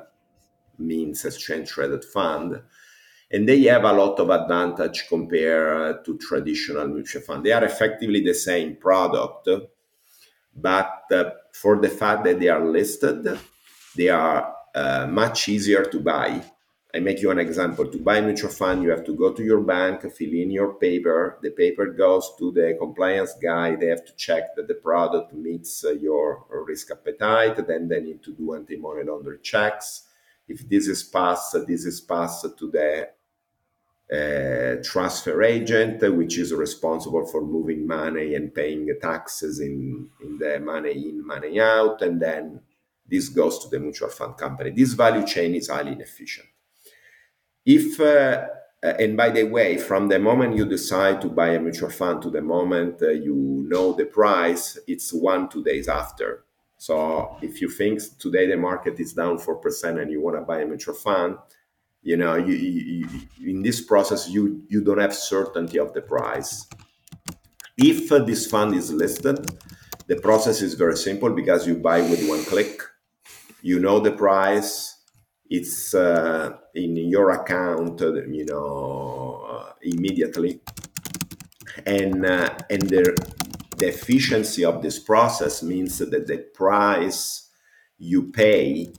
means 0.77 1.25
exchange 1.25 1.69
traded 1.69 2.05
fund. 2.05 2.61
And 3.31 3.47
they 3.47 3.61
have 3.63 3.83
a 3.83 3.93
lot 3.93 4.19
of 4.19 4.29
advantage 4.29 5.05
compared 5.07 6.03
to 6.05 6.17
traditional 6.17 6.87
mutual 6.87 7.21
fund. 7.21 7.45
They 7.45 7.51
are 7.51 7.63
effectively 7.63 8.23
the 8.23 8.33
same 8.33 8.75
product, 8.75 9.47
but 10.55 11.03
uh, 11.11 11.31
for 11.61 11.75
the 11.75 11.89
fact 11.89 12.23
that 12.23 12.39
they 12.39 12.47
are 12.47 12.65
listed, 12.65 13.37
they 13.95 14.07
are 14.07 14.55
uh, 14.73 15.05
much 15.07 15.49
easier 15.49 15.83
to 15.83 15.99
buy. 15.99 16.41
I 16.95 16.99
make 16.99 17.21
you 17.21 17.31
an 17.31 17.39
example. 17.39 17.85
To 17.85 17.99
buy 17.99 18.17
a 18.17 18.21
mutual 18.21 18.49
fund, 18.49 18.81
you 18.81 18.89
have 18.91 19.05
to 19.05 19.15
go 19.15 19.33
to 19.33 19.43
your 19.43 19.61
bank, 19.61 20.01
fill 20.01 20.33
in 20.33 20.51
your 20.51 20.73
paper. 20.75 21.37
The 21.43 21.51
paper 21.51 21.87
goes 21.87 22.31
to 22.39 22.51
the 22.51 22.77
compliance 22.79 23.33
guy. 23.43 23.75
They 23.75 23.87
have 23.87 24.05
to 24.05 24.15
check 24.15 24.55
that 24.55 24.67
the 24.69 24.75
product 24.75 25.33
meets 25.33 25.83
uh, 25.83 25.91
your 25.91 26.45
risk 26.65 26.91
appetite. 26.91 27.67
Then 27.67 27.89
they 27.89 27.99
need 27.99 28.23
to 28.23 28.31
do 28.31 28.55
anti-money 28.55 29.03
laundering 29.03 29.41
checks. 29.43 30.03
If 30.47 30.67
this 30.67 30.87
is 30.87 31.03
passed, 31.03 31.55
this 31.67 31.83
is 31.85 31.99
passed 31.99 32.57
to 32.57 32.71
the 32.71 33.09
uh, 34.11 34.81
transfer 34.83 35.43
agent, 35.43 36.01
which 36.15 36.37
is 36.37 36.51
responsible 36.53 37.27
for 37.27 37.45
moving 37.45 37.85
money 37.85 38.33
and 38.33 38.53
paying 38.53 38.87
taxes 39.01 39.59
in, 39.59 40.09
in 40.23 40.37
the 40.39 40.59
money 40.59 41.09
in, 41.09 41.25
money 41.25 41.59
out, 41.59 42.01
and 42.01 42.19
then 42.19 42.59
this 43.07 43.29
goes 43.29 43.59
to 43.59 43.69
the 43.69 43.79
mutual 43.79 44.09
fund 44.09 44.35
company. 44.37 44.71
This 44.71 44.93
value 44.93 45.25
chain 45.25 45.53
is 45.55 45.69
highly 45.69 45.91
inefficient. 45.91 46.47
If 47.65 47.99
uh, 47.99 48.47
and 48.81 49.17
by 49.17 49.29
the 49.29 49.43
way, 49.43 49.77
from 49.77 50.07
the 50.07 50.19
moment 50.19 50.55
you 50.55 50.65
decide 50.65 51.21
to 51.21 51.27
buy 51.29 51.49
a 51.49 51.59
mutual 51.59 51.89
fund 51.89 52.21
to 52.21 52.29
the 52.29 52.41
moment 52.41 53.01
uh, 53.01 53.09
you 53.09 53.65
know 53.67 53.93
the 53.93 54.05
price, 54.05 54.79
it's 54.87 55.13
one 55.13 55.49
two 55.49 55.63
days 55.63 55.87
after. 55.87 56.45
So 56.77 57.37
if 57.41 57.61
you 57.61 57.69
think 57.69 57.99
today 58.17 58.47
the 58.47 58.55
market 58.57 58.99
is 58.99 59.13
down 59.13 59.37
four 59.37 59.57
percent 59.57 59.99
and 59.99 60.09
you 60.09 60.21
want 60.21 60.37
to 60.37 60.41
buy 60.41 60.61
a 60.61 60.65
mutual 60.65 60.95
fund, 60.95 61.37
you 62.01 62.17
know 62.17 62.35
you, 62.35 62.53
you, 62.53 63.07
you, 63.37 63.49
in 63.51 63.61
this 63.61 63.81
process 63.81 64.29
you 64.29 64.63
you 64.69 64.83
don't 64.83 64.99
have 64.99 65.13
certainty 65.13 65.79
of 65.79 65.93
the 65.93 66.01
price. 66.01 66.67
If 67.77 68.11
uh, 68.11 68.19
this 68.19 68.45
fund 68.47 68.75
is 68.75 68.91
listed 68.91 69.45
the 70.09 70.15
process 70.15 70.63
is 70.63 70.73
very 70.73 70.97
simple 70.97 71.29
because 71.29 71.67
you 71.67 71.75
buy 71.75 72.01
with 72.01 72.27
one 72.27 72.43
click. 72.43 72.81
You 73.61 73.79
know 73.79 73.99
the 73.99 74.11
price. 74.11 74.95
It's 75.47 75.93
uh, 75.93 76.57
in 76.73 76.95
your 76.95 77.29
account 77.29 78.01
uh, 78.01 78.25
you 78.25 78.45
know 78.45 79.45
uh, 79.47 79.73
immediately. 79.83 80.61
And 81.85 82.25
uh, 82.25 82.57
and 82.71 82.81
the, 82.89 83.15
the 83.77 83.89
efficiency 83.89 84.65
of 84.65 84.81
this 84.81 84.97
process 84.97 85.61
means 85.61 85.99
that 85.99 86.25
the 86.25 86.39
price 86.55 87.47
you 87.99 88.31
pay 88.31 88.91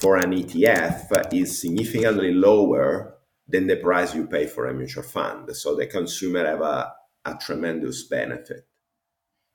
for 0.00 0.16
an 0.16 0.32
ETF 0.32 1.32
is 1.32 1.60
significantly 1.60 2.32
lower 2.32 3.16
than 3.46 3.66
the 3.66 3.76
price 3.76 4.14
you 4.14 4.26
pay 4.26 4.46
for 4.46 4.66
a 4.66 4.74
mutual 4.74 5.02
fund. 5.02 5.54
So 5.54 5.76
the 5.76 5.86
consumer 5.86 6.46
have 6.46 6.62
a, 6.62 6.92
a 7.24 7.34
tremendous 7.34 8.04
benefit. 8.04 8.66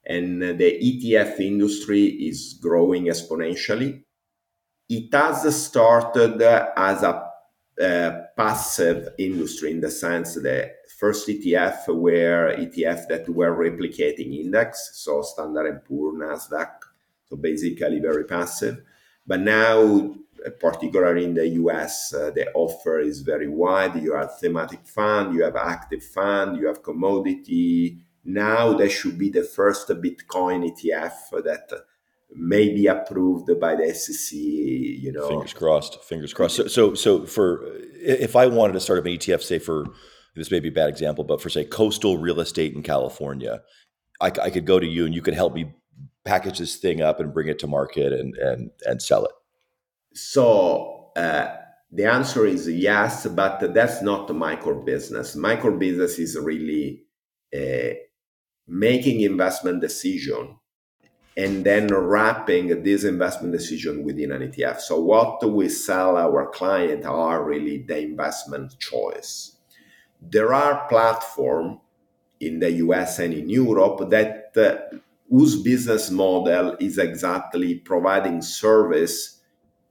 And 0.05 0.41
the 0.41 0.55
ETF 0.55 1.39
industry 1.39 2.03
is 2.03 2.60
growing 2.62 3.05
exponentially. 3.05 4.03
It 4.88 5.12
has 5.13 5.65
started 5.65 6.39
as 6.41 7.01
a 7.01 7.25
uh, 7.81 8.21
passive 8.38 9.10
industry 9.17 9.71
in 9.71 9.81
the 9.81 9.89
sense 9.89 10.36
that 10.36 10.75
first 10.99 11.27
ETF 11.27 11.88
were 11.88 12.55
ETF 12.55 13.08
that 13.08 13.27
were 13.27 13.55
replicating 13.55 14.39
index, 14.39 14.91
so 14.93 15.23
Standard 15.23 15.65
and 15.65 15.84
Poor, 15.84 16.13
Nasdaq, 16.13 16.71
so 17.25 17.36
basically 17.36 17.99
very 17.99 18.25
passive. 18.25 18.81
But 19.25 19.39
now 19.39 20.15
particularly 20.60 21.25
in 21.25 21.34
the 21.34 21.47
US, 21.47 22.13
uh, 22.13 22.31
the 22.31 22.51
offer 22.53 22.99
is 22.99 23.21
very 23.21 23.47
wide. 23.47 24.01
You 24.01 24.15
have 24.15 24.38
thematic 24.39 24.86
fund, 24.86 25.36
you 25.36 25.43
have 25.43 25.55
active 25.55 26.03
fund, 26.03 26.58
you 26.58 26.67
have 26.67 26.84
commodity. 26.84 27.97
Now 28.23 28.73
there 28.73 28.89
should 28.89 29.17
be 29.17 29.29
the 29.29 29.43
first 29.43 29.88
Bitcoin 29.88 30.69
ETF 30.69 31.43
that 31.43 31.69
may 32.36 32.69
be 32.69 32.88
approved 32.88 33.49
by 33.60 33.75
the 33.75 33.93
SEC. 33.93 34.38
You 34.38 35.12
know, 35.12 35.27
fingers 35.27 35.53
crossed. 35.53 36.03
Fingers 36.03 36.34
crossed. 36.34 36.55
So, 36.55 36.67
so, 36.67 36.93
so 36.93 37.25
for 37.25 37.63
if 37.93 38.36
I 38.36 38.47
wanted 38.47 38.73
to 38.73 38.79
start 38.79 38.99
up 38.99 39.05
an 39.05 39.13
ETF, 39.13 39.41
say 39.41 39.60
for 39.60 39.86
this 40.36 40.51
may 40.51 40.60
be 40.60 40.69
a 40.69 40.71
bad 40.71 40.89
example, 40.89 41.23
but 41.23 41.41
for 41.41 41.49
say 41.49 41.65
coastal 41.65 42.17
real 42.17 42.39
estate 42.39 42.73
in 42.73 42.84
California, 42.84 43.62
I, 44.21 44.27
I 44.27 44.49
could 44.49 44.65
go 44.65 44.79
to 44.79 44.86
you 44.86 45.05
and 45.05 45.13
you 45.13 45.21
could 45.21 45.34
help 45.34 45.53
me 45.53 45.73
package 46.25 46.60
this 46.60 46.75
thing 46.77 47.01
up 47.01 47.19
and 47.19 47.34
bring 47.34 47.47
it 47.47 47.60
to 47.60 47.67
market 47.67 48.12
and 48.12 48.36
and 48.38 48.71
and 48.86 49.01
sell 49.01 49.25
it. 49.25 49.31
So 50.15 51.12
uh, 51.15 51.56
the 51.91 52.06
answer 52.06 52.45
is 52.45 52.69
yes, 52.69 53.28
but 53.28 53.73
that's 53.73 54.01
not 54.01 54.34
my 54.34 54.56
core 54.56 54.84
business. 54.84 55.36
My 55.36 55.56
core 55.58 55.78
business 55.78 56.17
is 56.19 56.38
really 56.38 57.04
uh, 57.56 57.95
making 58.67 59.21
investment 59.21 59.82
decision 59.82 60.58
and 61.38 61.65
then 61.65 61.88
wrapping 61.88 62.84
this 62.84 63.04
investment 63.04 63.51
decision 63.51 64.04
within 64.04 64.32
an 64.32 64.41
ETF. 64.41 64.80
So 64.80 65.01
what 65.01 65.43
we 65.51 65.67
sell 65.67 66.15
our 66.17 66.49
client 66.49 67.06
are 67.06 67.43
really 67.43 67.84
the 67.86 67.99
investment 67.99 68.80
choice. 68.80 69.58
There 70.21 70.54
are 70.54 70.88
platforms 70.88 71.80
in 72.39 72.60
the 72.60 72.71
US 72.71 73.19
and 73.19 73.34
in 73.34 73.49
Europe 73.49 74.10
that 74.10 74.54
uh, 74.56 74.97
whose 75.30 75.62
business 75.62 76.10
model 76.10 76.78
is 76.80 76.97
exactly 76.97 77.75
providing 77.75 78.41
service 78.41 79.35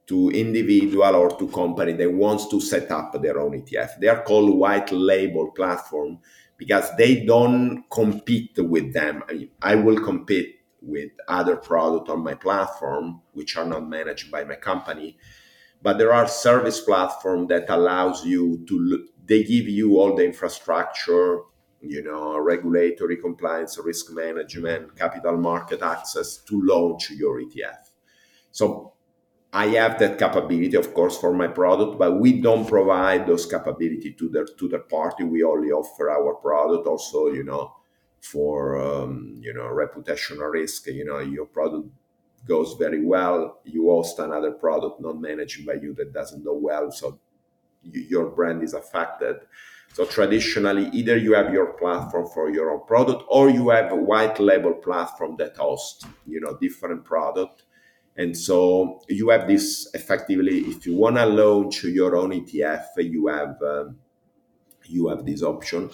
to 0.07 0.31
individual 0.31 1.15
or 1.15 1.31
to 1.39 1.49
company 1.49 1.93
that 1.95 2.13
wants 2.13 2.49
to 2.49 2.61
set 2.61 2.91
up 2.91 3.21
their 3.23 3.39
own 3.41 3.53
ETF. 3.53 3.99
They 4.01 4.09
are 4.09 4.23
called 4.23 4.55
white 4.55 4.93
label 4.93 5.51
platform 5.53 6.19
because 6.57 6.91
they 6.97 7.25
don't 7.25 7.85
compete 7.91 8.59
with 8.59 8.93
them. 8.93 9.23
I, 9.29 9.33
mean, 9.33 9.51
I 9.63 9.75
will 9.77 10.01
compete 10.03 10.57
with 10.81 11.11
other 11.29 11.57
products 11.57 12.11
on 12.11 12.23
my 12.23 12.35
platform, 12.35 13.23
which 13.33 13.57
are 13.57 13.65
not 13.65 13.89
managed 13.89 14.31
by 14.31 14.45
my 14.45 14.57
company. 14.57 15.17
But 15.83 15.99
there 15.99 16.13
are 16.13 16.29
service 16.29 16.81
platform 16.81 17.47
that 17.49 17.69
allows 17.69 18.25
you 18.25 18.65
to, 18.69 19.07
they 19.25 19.43
give 19.43 19.69
you 19.69 19.99
all 19.99 20.15
the 20.15 20.25
infrastructure, 20.25 21.41
you 21.81 22.03
know, 22.03 22.39
regulatory 22.39 23.17
compliance, 23.17 23.79
risk 23.79 24.11
management, 24.11 24.97
capital 24.97 25.37
market 25.37 25.83
access 25.83 26.39
to 26.39 26.61
launch 26.63 27.11
your 27.11 27.41
ETF. 27.41 27.91
So 28.51 28.94
I 29.55 29.67
have 29.79 30.01
that 30.01 30.19
capability, 30.19 30.77
of 30.77 30.93
course, 30.95 31.17
for 31.17 31.33
my 31.33 31.47
product, 31.47 31.97
but 31.97 32.19
we 32.19 32.41
don't 32.41 32.67
provide 32.67 33.25
those 33.29 33.47
capability 33.47 34.13
to 34.15 34.29
the 34.29 34.49
to 34.59 34.69
the 34.69 34.81
party. 34.81 35.23
We 35.23 35.45
only 35.45 35.71
offer 35.71 36.11
our 36.11 36.35
product. 36.35 36.89
Also, 36.89 37.29
you 37.29 37.45
know, 37.45 37.73
for 38.21 38.77
um, 38.81 39.37
you 39.41 39.55
know 39.55 39.69
reputational 39.71 40.51
risk. 40.53 40.89
You 40.89 41.05
know, 41.05 41.21
your 41.21 41.47
product 41.47 41.87
goes 42.49 42.75
very 42.75 43.05
well. 43.05 43.61
You 43.65 43.91
host 43.91 44.19
another 44.19 44.51
product 44.51 45.01
not 45.01 45.21
managed 45.21 45.65
by 45.65 45.75
you 45.75 45.95
that 45.95 46.13
doesn't 46.13 46.45
go 46.45 46.55
well, 46.55 46.91
so 46.91 47.21
you, 47.85 48.01
your 48.01 48.31
brand 48.31 48.65
is 48.65 48.75
affected. 48.75 49.37
So 49.93 50.05
traditionally, 50.05 50.89
either 50.93 51.17
you 51.17 51.35
have 51.35 51.53
your 51.53 51.75
platform 51.75 52.27
for 52.35 52.51
your 52.51 52.73
own 52.73 52.85
product, 52.89 53.23
or 53.29 53.51
you 53.51 53.69
have 53.69 53.93
a 53.93 53.97
white 54.11 54.41
label 54.41 54.75
platform 54.75 55.37
that 55.39 55.57
hosts 55.57 56.05
you 56.27 56.41
know 56.41 56.57
different 56.61 57.05
product 57.05 57.63
and 58.17 58.37
so 58.37 59.03
you 59.09 59.31
have 59.31 59.49
this 59.49 59.91
effectively, 59.93 60.59
if 60.61 60.87
you 60.87 60.97
want 60.97 61.17
to 61.17 61.27
launch 61.27 61.85
your 61.85 62.17
own 62.17 62.31
ETF, 62.31 62.87
you 62.99 63.27
have 63.27 63.57
um, 63.63 63.97
you 64.87 65.09
have 65.09 65.25
this 65.27 65.43
option. 65.43 65.91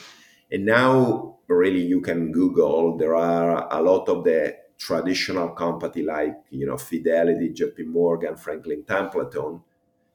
And 0.52 0.66
now 0.66 1.38
really 1.48 1.84
you 1.84 2.00
can 2.00 2.32
Google. 2.32 2.98
There 2.98 3.16
are 3.16 3.68
a 3.72 3.80
lot 3.80 4.08
of 4.08 4.24
the 4.24 4.56
traditional 4.78 5.50
company 5.50 6.02
like 6.02 6.34
you 6.50 6.66
know 6.66 6.76
Fidelity, 6.76 7.50
JP 7.50 7.86
Morgan, 7.86 8.36
Franklin 8.36 8.84
Templeton 8.84 9.62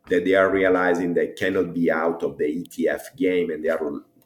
that 0.07 0.23
they 0.23 0.35
are 0.35 0.51
realizing 0.51 1.13
they 1.13 1.29
cannot 1.29 1.73
be 1.73 1.89
out 1.89 2.21
of 2.21 2.37
the 2.37 2.45
ETF 2.45 3.15
game 3.15 3.49
and 3.49 3.63
they 3.63 3.69
are 3.69 3.81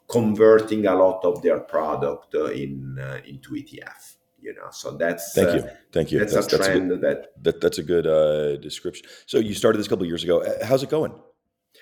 converting 0.06 0.86
a 0.86 0.94
lot 0.94 1.24
of 1.24 1.40
their 1.42 1.60
product 1.60 2.34
uh, 2.34 2.46
in 2.46 2.98
uh, 2.98 3.20
into 3.26 3.52
ETF. 3.52 4.16
You 4.42 4.54
know, 4.54 4.68
so 4.70 4.96
that's 4.96 5.34
thank 5.34 5.54
you, 5.54 5.70
thank 5.92 6.12
you. 6.12 6.18
That's, 6.18 6.34
that's 6.34 6.52
a 6.52 6.58
trend 6.58 6.92
a 6.92 6.96
good, 6.96 7.02
that, 7.02 7.42
that 7.44 7.60
that's 7.60 7.78
a 7.78 7.82
good 7.82 8.06
uh, 8.06 8.56
description. 8.56 9.06
So 9.26 9.38
you 9.38 9.54
started 9.54 9.78
this 9.78 9.86
a 9.86 9.90
couple 9.90 10.06
years 10.06 10.24
ago. 10.24 10.44
How's 10.62 10.82
it 10.82 10.90
going? 10.90 11.12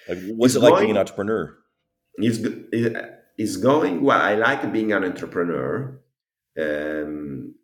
Like, 0.09 0.19
what's 0.37 0.55
it 0.55 0.61
like 0.61 0.73
going, 0.73 0.85
being 0.85 0.91
an 0.93 0.99
entrepreneur? 0.99 1.57
It's 2.15 2.39
it's 3.37 3.57
going 3.57 4.03
well. 4.03 4.21
I 4.21 4.35
like 4.35 4.73
being 4.73 4.93
an 4.93 5.05
entrepreneur. 5.05 6.01
Um, 6.61 7.55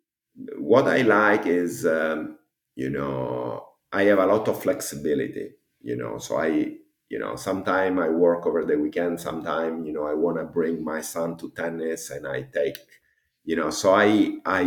what 0.57 0.87
I 0.87 1.01
like 1.01 1.45
is, 1.45 1.85
um, 1.85 2.37
you 2.75 2.89
know, 2.89 3.65
I 3.91 4.03
have 4.03 4.19
a 4.19 4.25
lot 4.25 4.47
of 4.47 4.61
flexibility. 4.61 5.51
You 5.81 5.97
know, 5.97 6.17
so 6.17 6.37
I 6.37 6.77
you 7.09 7.19
know 7.19 7.35
sometime 7.35 7.99
i 7.99 8.09
work 8.09 8.45
over 8.45 8.65
the 8.65 8.77
weekend 8.77 9.19
sometime 9.19 9.85
you 9.85 9.93
know 9.93 10.05
i 10.05 10.13
want 10.13 10.37
to 10.37 10.43
bring 10.43 10.83
my 10.83 11.01
son 11.01 11.37
to 11.37 11.51
tennis 11.51 12.09
and 12.09 12.27
i 12.27 12.41
take 12.41 12.77
you 13.45 13.55
know 13.55 13.69
so 13.69 13.93
i 13.93 14.33
i 14.45 14.63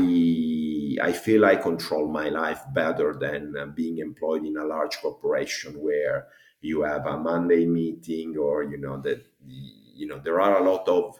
i 1.02 1.12
feel 1.12 1.44
i 1.44 1.56
control 1.56 2.08
my 2.08 2.28
life 2.28 2.62
better 2.72 3.16
than 3.20 3.54
uh, 3.58 3.66
being 3.66 3.98
employed 3.98 4.44
in 4.44 4.56
a 4.56 4.64
large 4.64 4.96
corporation 4.98 5.74
where 5.80 6.26
you 6.60 6.82
have 6.82 7.06
a 7.06 7.18
monday 7.18 7.66
meeting 7.66 8.36
or 8.36 8.64
you 8.64 8.78
know 8.78 9.00
that 9.00 9.24
you 9.46 10.06
know 10.06 10.20
there 10.24 10.40
are 10.40 10.60
a 10.60 10.70
lot 10.70 10.88
of 10.88 11.18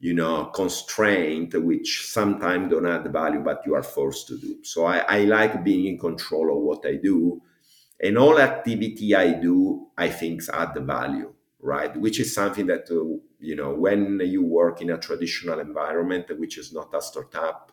you 0.00 0.14
know 0.14 0.46
constraint 0.46 1.54
which 1.62 2.06
sometimes 2.06 2.70
don't 2.70 2.86
add 2.86 3.10
value 3.12 3.40
but 3.40 3.62
you 3.66 3.74
are 3.74 3.82
forced 3.82 4.26
to 4.28 4.38
do. 4.38 4.56
So 4.64 4.84
I, 4.84 4.98
I 4.98 5.18
like 5.24 5.62
being 5.64 5.86
in 5.86 5.98
control 5.98 6.56
of 6.56 6.62
what 6.62 6.84
i 6.86 6.96
do 6.96 7.40
and 8.00 8.18
all 8.18 8.38
activity 8.40 9.14
I 9.14 9.34
do, 9.34 9.86
I 9.96 10.08
think 10.08 10.42
add 10.52 10.74
value, 10.80 11.32
right? 11.62 11.96
Which 11.96 12.20
is 12.20 12.34
something 12.34 12.66
that, 12.66 12.90
uh, 12.90 13.18
you 13.40 13.56
know, 13.56 13.72
when 13.74 14.20
you 14.24 14.44
work 14.44 14.82
in 14.82 14.90
a 14.90 14.98
traditional 14.98 15.60
environment, 15.60 16.26
which 16.38 16.58
is 16.58 16.72
not 16.72 16.92
a 16.94 17.00
startup, 17.00 17.72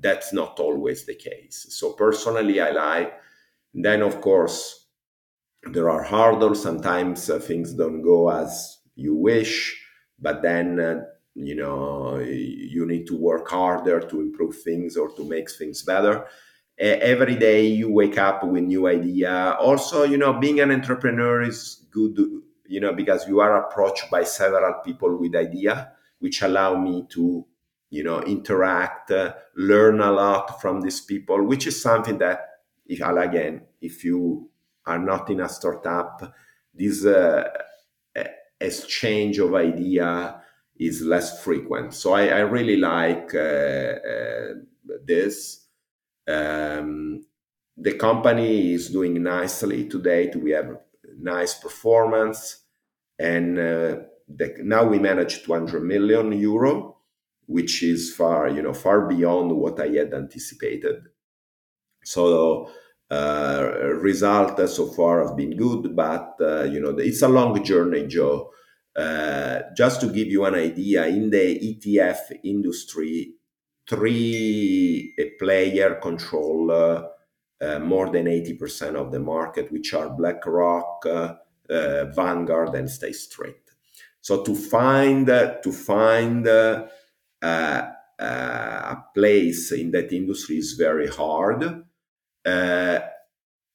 that's 0.00 0.32
not 0.32 0.58
always 0.58 1.06
the 1.06 1.14
case. 1.14 1.66
So 1.70 1.92
personally, 1.92 2.60
I 2.60 2.70
like, 2.70 3.14
then 3.74 4.02
of 4.02 4.20
course, 4.20 4.86
there 5.70 5.88
are 5.90 6.02
hurdles. 6.02 6.62
Sometimes 6.62 7.30
uh, 7.30 7.38
things 7.38 7.74
don't 7.74 8.02
go 8.02 8.30
as 8.30 8.78
you 8.96 9.14
wish, 9.14 9.80
but 10.18 10.42
then, 10.42 10.80
uh, 10.80 11.02
you 11.34 11.54
know, 11.54 12.18
you 12.18 12.84
need 12.86 13.06
to 13.06 13.16
work 13.16 13.48
harder 13.48 14.00
to 14.00 14.20
improve 14.20 14.56
things 14.62 14.96
or 14.96 15.10
to 15.10 15.24
make 15.24 15.50
things 15.50 15.82
better 15.82 16.26
every 16.78 17.36
day 17.36 17.66
you 17.66 17.90
wake 17.90 18.18
up 18.18 18.42
with 18.44 18.62
new 18.64 18.88
idea 18.88 19.54
also 19.60 20.04
you 20.04 20.16
know 20.16 20.32
being 20.32 20.58
an 20.58 20.70
entrepreneur 20.72 21.42
is 21.42 21.86
good 21.90 22.18
you 22.72 22.80
know 22.80 22.94
because 22.94 23.28
you 23.28 23.40
are 23.40 23.64
approached 23.64 24.10
by 24.10 24.24
several 24.24 24.74
people 24.84 25.16
with 25.18 25.36
idea 25.36 25.92
which 26.20 26.40
allow 26.42 26.74
me 26.74 27.06
to 27.10 27.44
you 27.90 28.02
know 28.02 28.20
interact 28.22 29.10
uh, 29.10 29.34
learn 29.56 30.00
a 30.00 30.10
lot 30.10 30.60
from 30.60 30.80
these 30.80 31.00
people 31.00 31.44
which 31.44 31.66
is 31.66 31.80
something 31.80 32.18
that 32.18 32.38
if 32.86 33.00
again 33.00 33.62
if 33.80 34.04
you 34.04 34.48
are 34.86 34.98
not 34.98 35.28
in 35.30 35.40
a 35.40 35.48
startup 35.48 36.34
this 36.74 37.04
uh, 37.04 37.44
exchange 38.60 39.38
of 39.38 39.54
idea 39.54 40.40
is 40.76 41.02
less 41.02 41.42
frequent 41.44 41.92
so 41.92 42.14
i, 42.14 42.28
I 42.28 42.40
really 42.40 42.76
like 42.76 43.34
uh, 43.34 43.94
uh 44.12 44.54
this 45.04 45.66
um, 46.28 47.24
the 47.76 47.94
company 47.94 48.74
is 48.74 48.90
doing 48.90 49.22
nicely 49.22 49.88
to 49.88 50.00
date. 50.00 50.36
We 50.36 50.50
have 50.52 50.78
nice 51.18 51.54
performance, 51.54 52.61
and 53.22 53.56
uh, 53.58 53.96
the, 54.28 54.56
now 54.58 54.84
we 54.84 54.98
manage 54.98 55.44
200 55.44 55.80
million 55.84 56.32
euro, 56.32 56.96
which 57.46 57.82
is 57.84 58.12
far, 58.14 58.48
you 58.48 58.60
know, 58.60 58.74
far 58.74 59.06
beyond 59.06 59.52
what 59.52 59.80
I 59.80 59.88
had 59.88 60.12
anticipated. 60.12 61.04
So 62.04 62.68
uh, 63.10 63.70
result 64.00 64.68
so 64.68 64.86
far 64.88 65.24
have 65.24 65.36
been 65.36 65.56
good, 65.56 65.94
but 65.94 66.34
uh, 66.40 66.64
you 66.64 66.80
know, 66.80 66.96
it's 66.98 67.22
a 67.22 67.28
long 67.28 67.62
journey, 67.62 68.08
Joe. 68.08 68.50
Uh, 68.96 69.60
just 69.76 70.00
to 70.00 70.08
give 70.08 70.26
you 70.26 70.44
an 70.44 70.54
idea, 70.54 71.06
in 71.06 71.30
the 71.30 71.58
ETF 71.60 72.40
industry, 72.44 73.34
three 73.88 75.14
player 75.38 75.94
control 76.02 76.70
uh, 76.70 77.02
uh, 77.64 77.78
more 77.78 78.10
than 78.10 78.26
80% 78.26 78.96
of 78.96 79.12
the 79.12 79.20
market, 79.20 79.70
which 79.70 79.94
are 79.94 80.10
BlackRock, 80.10 81.06
uh, 81.68 81.72
uh 81.72 82.04
Vanguard, 82.14 82.74
and 82.74 82.90
State 82.90 83.16
Street. 83.16 83.56
So 84.20 84.42
to 84.44 84.54
find 84.54 85.26
to 85.26 85.72
find 85.72 86.46
uh, 86.46 86.86
uh, 87.42 87.82
a 88.18 89.04
place 89.14 89.72
in 89.72 89.90
that 89.92 90.12
industry 90.12 90.56
is 90.56 90.72
very 90.72 91.08
hard. 91.08 91.84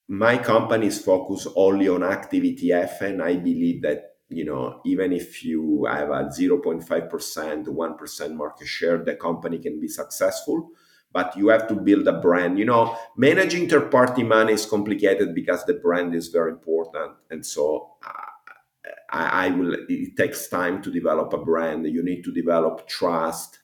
my 0.10 0.38
company 0.38 0.88
is 0.88 1.02
focused 1.02 1.50
only 1.56 1.89
on 1.89 2.02
active 2.02 2.43
ETF, 2.43 3.02
and 3.02 3.21
I 3.21 3.36
believe 3.36 3.82
that 3.82 4.17
you 4.30 4.43
know, 4.43 4.82
even 4.86 5.13
if 5.13 5.43
you 5.43 5.86
have 5.86 6.10
a 6.10 6.26
0.5%, 6.26 7.65
1% 7.65 8.36
market 8.36 8.67
share, 8.67 8.97
the 8.97 9.15
company 9.15 9.58
can 9.58 9.80
be 9.80 9.88
successful. 9.88 10.71
But 11.12 11.36
you 11.36 11.48
have 11.50 11.67
to 11.70 11.76
build 11.76 12.08
a 12.08 12.20
brand. 12.20 12.60
You 12.60 12.65
know, 12.65 12.98
managing 13.15 13.70
third 13.70 13.89
party 13.89 14.24
money 14.24 14.54
is 14.54 14.65
complicated 14.65 15.34
because 15.34 15.65
the 15.65 15.74
brand 15.74 16.13
is 16.13 16.28
very 16.28 16.52
important. 16.52 17.13
And 17.32 17.46
so 17.46 17.96
uh, 18.06 18.91
I, 19.10 19.48
I 19.48 19.50
will, 19.50 19.76
it 19.88 20.17
takes 20.17 20.48
time 20.48 20.82
to 20.84 20.91
develop 20.91 21.34
a 21.34 21.38
brand. 21.38 21.88
You 21.88 22.04
need 22.04 22.24
to 22.24 22.32
develop 22.32 22.88
trust. 22.88 23.60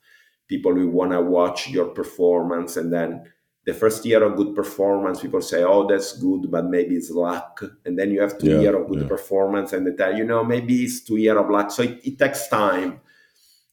People 0.48 0.74
will 0.74 0.90
want 0.90 1.12
to 1.12 1.22
watch 1.22 1.70
your 1.70 1.88
performance 1.88 2.78
and 2.78 2.92
then 2.92 3.26
the 3.66 3.74
first 3.74 4.06
year 4.06 4.24
of 4.24 4.36
good 4.36 4.56
performance, 4.56 5.22
people 5.22 5.42
say, 5.42 5.64
"Oh, 5.64 5.88
that's 5.88 6.18
good, 6.18 6.52
but 6.52 6.66
maybe 6.66 6.96
it's 6.96 7.10
luck." 7.10 7.64
And 7.86 7.98
then 7.98 8.12
you 8.12 8.22
have 8.22 8.38
two 8.38 8.50
yeah, 8.50 8.60
year 8.60 8.76
of 8.76 8.90
good 8.90 9.04
yeah. 9.04 9.08
performance, 9.08 9.72
and 9.74 9.88
they 9.88 9.94
tell 9.94 10.18
you, 10.18 10.26
"know, 10.26 10.44
maybe 10.44 10.84
it's 10.84 11.02
two 11.02 11.18
year 11.18 11.38
of 11.38 11.50
luck." 11.50 11.72
So 11.72 11.84
it, 11.84 12.02
it 12.04 12.20
takes 12.20 12.48
time. 12.48 13.00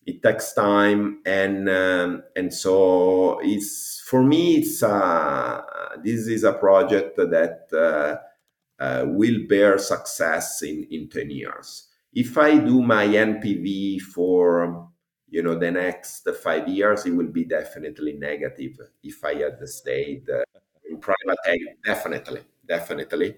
It 0.07 0.23
takes 0.23 0.53
time, 0.55 1.21
and 1.27 1.69
um, 1.69 2.23
and 2.35 2.53
so 2.53 3.39
it's 3.43 4.03
for 4.07 4.23
me. 4.23 4.57
It's 4.57 4.83
uh, 4.83 5.61
this 6.03 6.27
is 6.27 6.43
a 6.45 6.55
project 6.55 7.17
that 7.17 7.69
uh, 7.73 8.83
uh, 8.83 9.05
will 9.07 9.47
bear 9.49 9.79
success 9.79 10.63
in 10.63 10.87
in 10.91 11.09
ten 11.09 11.31
years. 11.31 11.89
If 12.15 12.37
I 12.39 12.59
do 12.59 12.83
my 12.83 13.05
NPV 13.07 13.99
for 14.01 14.89
you 15.29 15.43
know 15.43 15.55
the 15.59 15.71
next 15.71 16.29
five 16.43 16.67
years 16.67 17.07
it 17.07 17.13
will 17.13 17.29
be 17.31 17.45
definitely 17.45 18.15
negative 18.15 18.77
if 19.05 19.23
i 19.25 19.33
had 19.35 19.57
stayed 19.69 20.29
uh, 20.29 20.43
in 20.91 20.99
private 20.99 21.39
definitely 21.85 22.41
definitely 22.67 23.37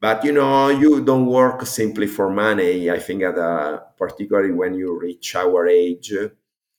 but 0.00 0.24
you 0.24 0.32
know 0.32 0.68
you 0.68 1.04
don't 1.04 1.26
work 1.26 1.66
simply 1.66 2.06
for 2.06 2.30
money. 2.30 2.90
I 2.90 2.98
think 2.98 3.20
that 3.22 3.38
uh, 3.38 3.78
particularly 3.96 4.52
when 4.52 4.74
you 4.74 4.98
reach 4.98 5.34
our 5.36 5.66
age 5.66 6.12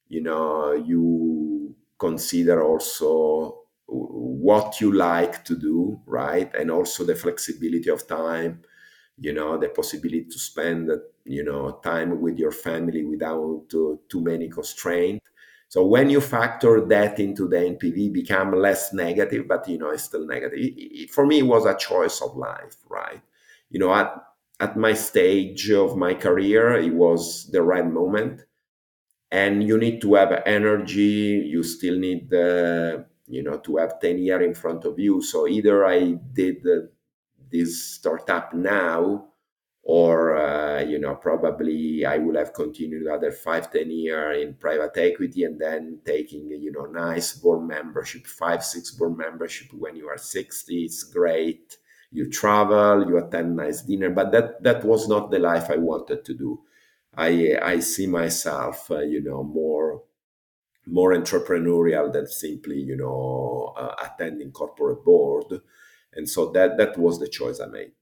you 0.08 0.22
know 0.22 0.74
you 0.74 1.76
consider 2.00 2.64
also 2.64 3.60
what 3.88 4.80
you 4.82 4.92
like 4.94 5.44
to 5.46 5.56
do 5.58 6.00
right? 6.06 6.54
And 6.56 6.72
also 6.72 7.04
the 7.04 7.16
flexibility 7.16 7.90
of 7.90 8.08
time 8.08 8.62
you 9.20 9.34
know 9.34 9.58
the 9.58 9.70
possibility 9.70 10.26
to 10.26 10.40
spend 10.40 10.90
you 11.26 11.44
know 11.44 11.80
time 11.84 12.22
with 12.22 12.38
your 12.38 12.52
family 12.52 13.04
without 13.06 13.66
too, 13.70 14.00
too 14.10 14.22
many 14.22 14.50
constraints 14.50 15.26
so 15.70 15.86
when 15.86 16.10
you 16.10 16.20
factor 16.20 16.82
that 16.88 17.20
into 17.20 17.48
the 17.48 17.58
npv 17.58 18.12
become 18.12 18.52
less 18.54 18.92
negative 18.92 19.48
but 19.48 19.68
you 19.70 19.78
know 19.78 19.92
it's 19.92 20.04
still 20.04 20.26
negative. 20.26 20.58
It, 20.58 20.74
it, 20.78 21.12
for 21.12 21.26
me 21.26 21.40
it 21.40 21.44
was 21.44 21.66
a 21.66 21.78
choice 21.78 22.22
of 22.22 22.36
life 22.36 22.76
right? 22.90 23.22
You 23.70 23.80
know 23.80 23.94
at 23.94 24.12
at 24.60 24.76
my 24.76 24.94
stage 24.94 25.70
of 25.72 25.96
my 25.96 26.14
career 26.16 26.74
it 26.74 26.94
was 26.94 27.50
the 27.52 27.62
right 27.62 27.86
moment. 27.86 28.46
And 29.32 29.64
you 29.64 29.78
need 29.78 30.02
to 30.02 30.16
have 30.16 30.42
energy. 30.48 31.46
You 31.46 31.62
still 31.62 32.00
need 32.00 32.30
the 32.32 33.06
you 33.28 33.44
know 33.44 33.58
to 33.60 33.78
have 33.78 34.00
10 34.02 34.18
year 34.18 34.42
in 34.42 34.56
front 34.56 34.86
of 34.86 34.98
you. 35.00 35.22
So 35.22 35.48
either 35.48 35.86
i 35.86 36.14
did 36.34 36.66
this 37.52 37.84
startup 37.96 38.54
now 38.54 39.26
or 39.98 40.38
uh, 40.38 40.82
you 40.82 41.00
know 41.00 41.16
probably 41.16 42.06
i 42.06 42.18
will 42.18 42.38
have 42.38 42.54
continued 42.54 43.02
another 43.04 43.32
five 43.32 43.72
ten 43.72 43.90
year 43.90 44.32
in 44.34 44.54
private 44.54 44.96
equity 44.98 45.44
and 45.44 45.60
then 45.60 46.00
taking 46.06 46.46
you 46.66 46.72
know 46.72 46.86
nice 46.86 47.34
board 47.34 47.68
membership 47.68 48.26
five 48.28 48.64
six 48.64 48.92
board 48.92 49.18
membership 49.18 49.68
when 49.74 49.96
you 49.96 50.08
are 50.08 50.18
60 50.18 50.84
it's 50.86 51.04
great. 51.04 51.78
You 52.12 52.30
travel 52.30 53.08
you 53.08 53.18
attend 53.18 53.56
nice 53.56 53.82
dinner 53.82 54.10
but 54.12 54.32
that 54.32 54.62
that 54.64 54.84
was 54.84 55.08
not 55.08 55.32
the 55.32 55.40
life 55.40 55.70
i 55.72 55.78
wanted 55.78 56.24
to 56.26 56.34
do. 56.34 56.52
I 57.16 57.58
i 57.62 57.80
see 57.80 58.08
myself 58.08 58.92
uh, 58.92 59.00
you 59.14 59.22
know 59.24 59.44
more 59.44 60.04
more 60.88 61.14
entrepreneurial 61.14 62.12
than 62.14 62.28
simply 62.28 62.80
you 62.80 62.98
know 62.98 63.74
uh, 63.78 63.96
attending 64.06 64.52
corporate 64.52 65.04
board. 65.06 65.50
And 66.14 66.28
so 66.30 66.52
that 66.52 66.78
that 66.80 66.98
was 66.98 67.20
the 67.20 67.28
choice 67.28 67.60
i 67.60 67.68
made 67.68 67.94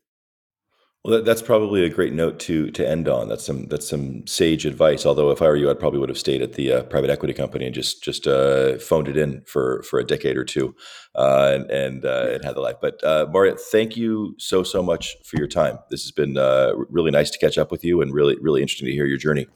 Well, 1.08 1.24
that's 1.24 1.42
probably 1.42 1.86
a 1.86 1.90
great 1.90 2.12
note 2.12 2.38
to 2.42 2.70
to 2.72 2.86
end 2.86 3.08
on. 3.08 3.30
That's 3.30 3.46
some 3.46 3.68
that's 3.68 3.88
some 3.88 4.28
sage 4.28 4.66
advice. 4.66 5.06
Although, 5.06 5.32
if 5.32 5.42
I 5.42 5.46
were 5.48 5.56
you, 5.56 5.72
I 5.72 5.74
probably 5.74 6.00
would 6.00 6.10
have 6.10 6.18
stayed 6.18 6.42
at 6.42 6.56
the 6.56 6.74
uh, 6.74 6.84
private 6.84 7.10
equity 7.10 7.34
company 7.34 7.66
and 7.66 7.74
just 7.74 8.04
just 8.04 8.28
uh, 8.28 8.78
phoned 8.78 9.08
it 9.08 9.16
in 9.16 9.42
for 9.48 9.84
for 9.84 10.00
a 10.00 10.04
decade 10.04 10.36
or 10.36 10.44
two, 10.44 10.76
uh, 11.16 11.54
and 11.56 11.72
and, 11.72 12.06
uh, 12.06 12.32
and 12.34 12.44
had 12.44 12.56
the 12.56 12.60
life. 12.60 12.76
But 12.82 13.02
uh, 13.06 13.26
thank 13.72 13.96
you 13.96 14.36
so 14.38 14.64
so 14.64 14.84
much 14.84 15.16
for 15.24 15.38
your 15.38 15.48
time. 15.48 15.80
This 15.90 16.04
has 16.04 16.12
been 16.12 16.38
uh, 16.38 16.74
really 16.90 17.12
nice 17.12 17.30
to 17.32 17.40
catch 17.40 17.58
up 17.58 17.72
with 17.72 17.86
you, 17.86 18.02
and 18.02 18.14
really 18.14 18.36
really 18.42 18.62
interesting 18.62 18.88
to 18.88 18.92
hear 18.94 19.06
your 19.06 19.18
journey. 19.18 19.48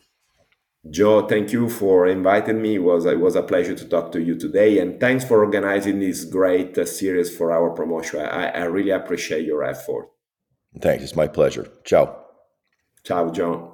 Joe, 0.89 1.27
thank 1.27 1.51
you 1.51 1.67
for 1.67 2.07
inviting 2.07 2.61
me. 2.61 2.75
It 2.75 2.83
was 2.83 3.05
it 3.05 3.19
was 3.19 3.35
a 3.35 3.43
pleasure 3.43 3.75
to 3.75 3.85
talk 3.89 4.13
to 4.13 4.21
you 4.21 4.37
today, 4.37 4.79
and 4.79 5.01
thanks 5.01 5.25
for 5.25 5.43
organizing 5.43 5.99
this 5.99 6.23
great 6.23 6.77
series 6.87 7.35
for 7.35 7.51
our 7.51 7.71
promotion. 7.71 8.21
I, 8.21 8.51
I 8.51 8.63
really 8.63 8.91
appreciate 8.91 9.45
your 9.45 9.65
effort. 9.65 10.10
Thanks. 10.79 11.03
It's 11.03 11.15
my 11.15 11.27
pleasure. 11.27 11.69
Ciao. 11.83 12.25
Ciao, 13.03 13.29
John. 13.31 13.70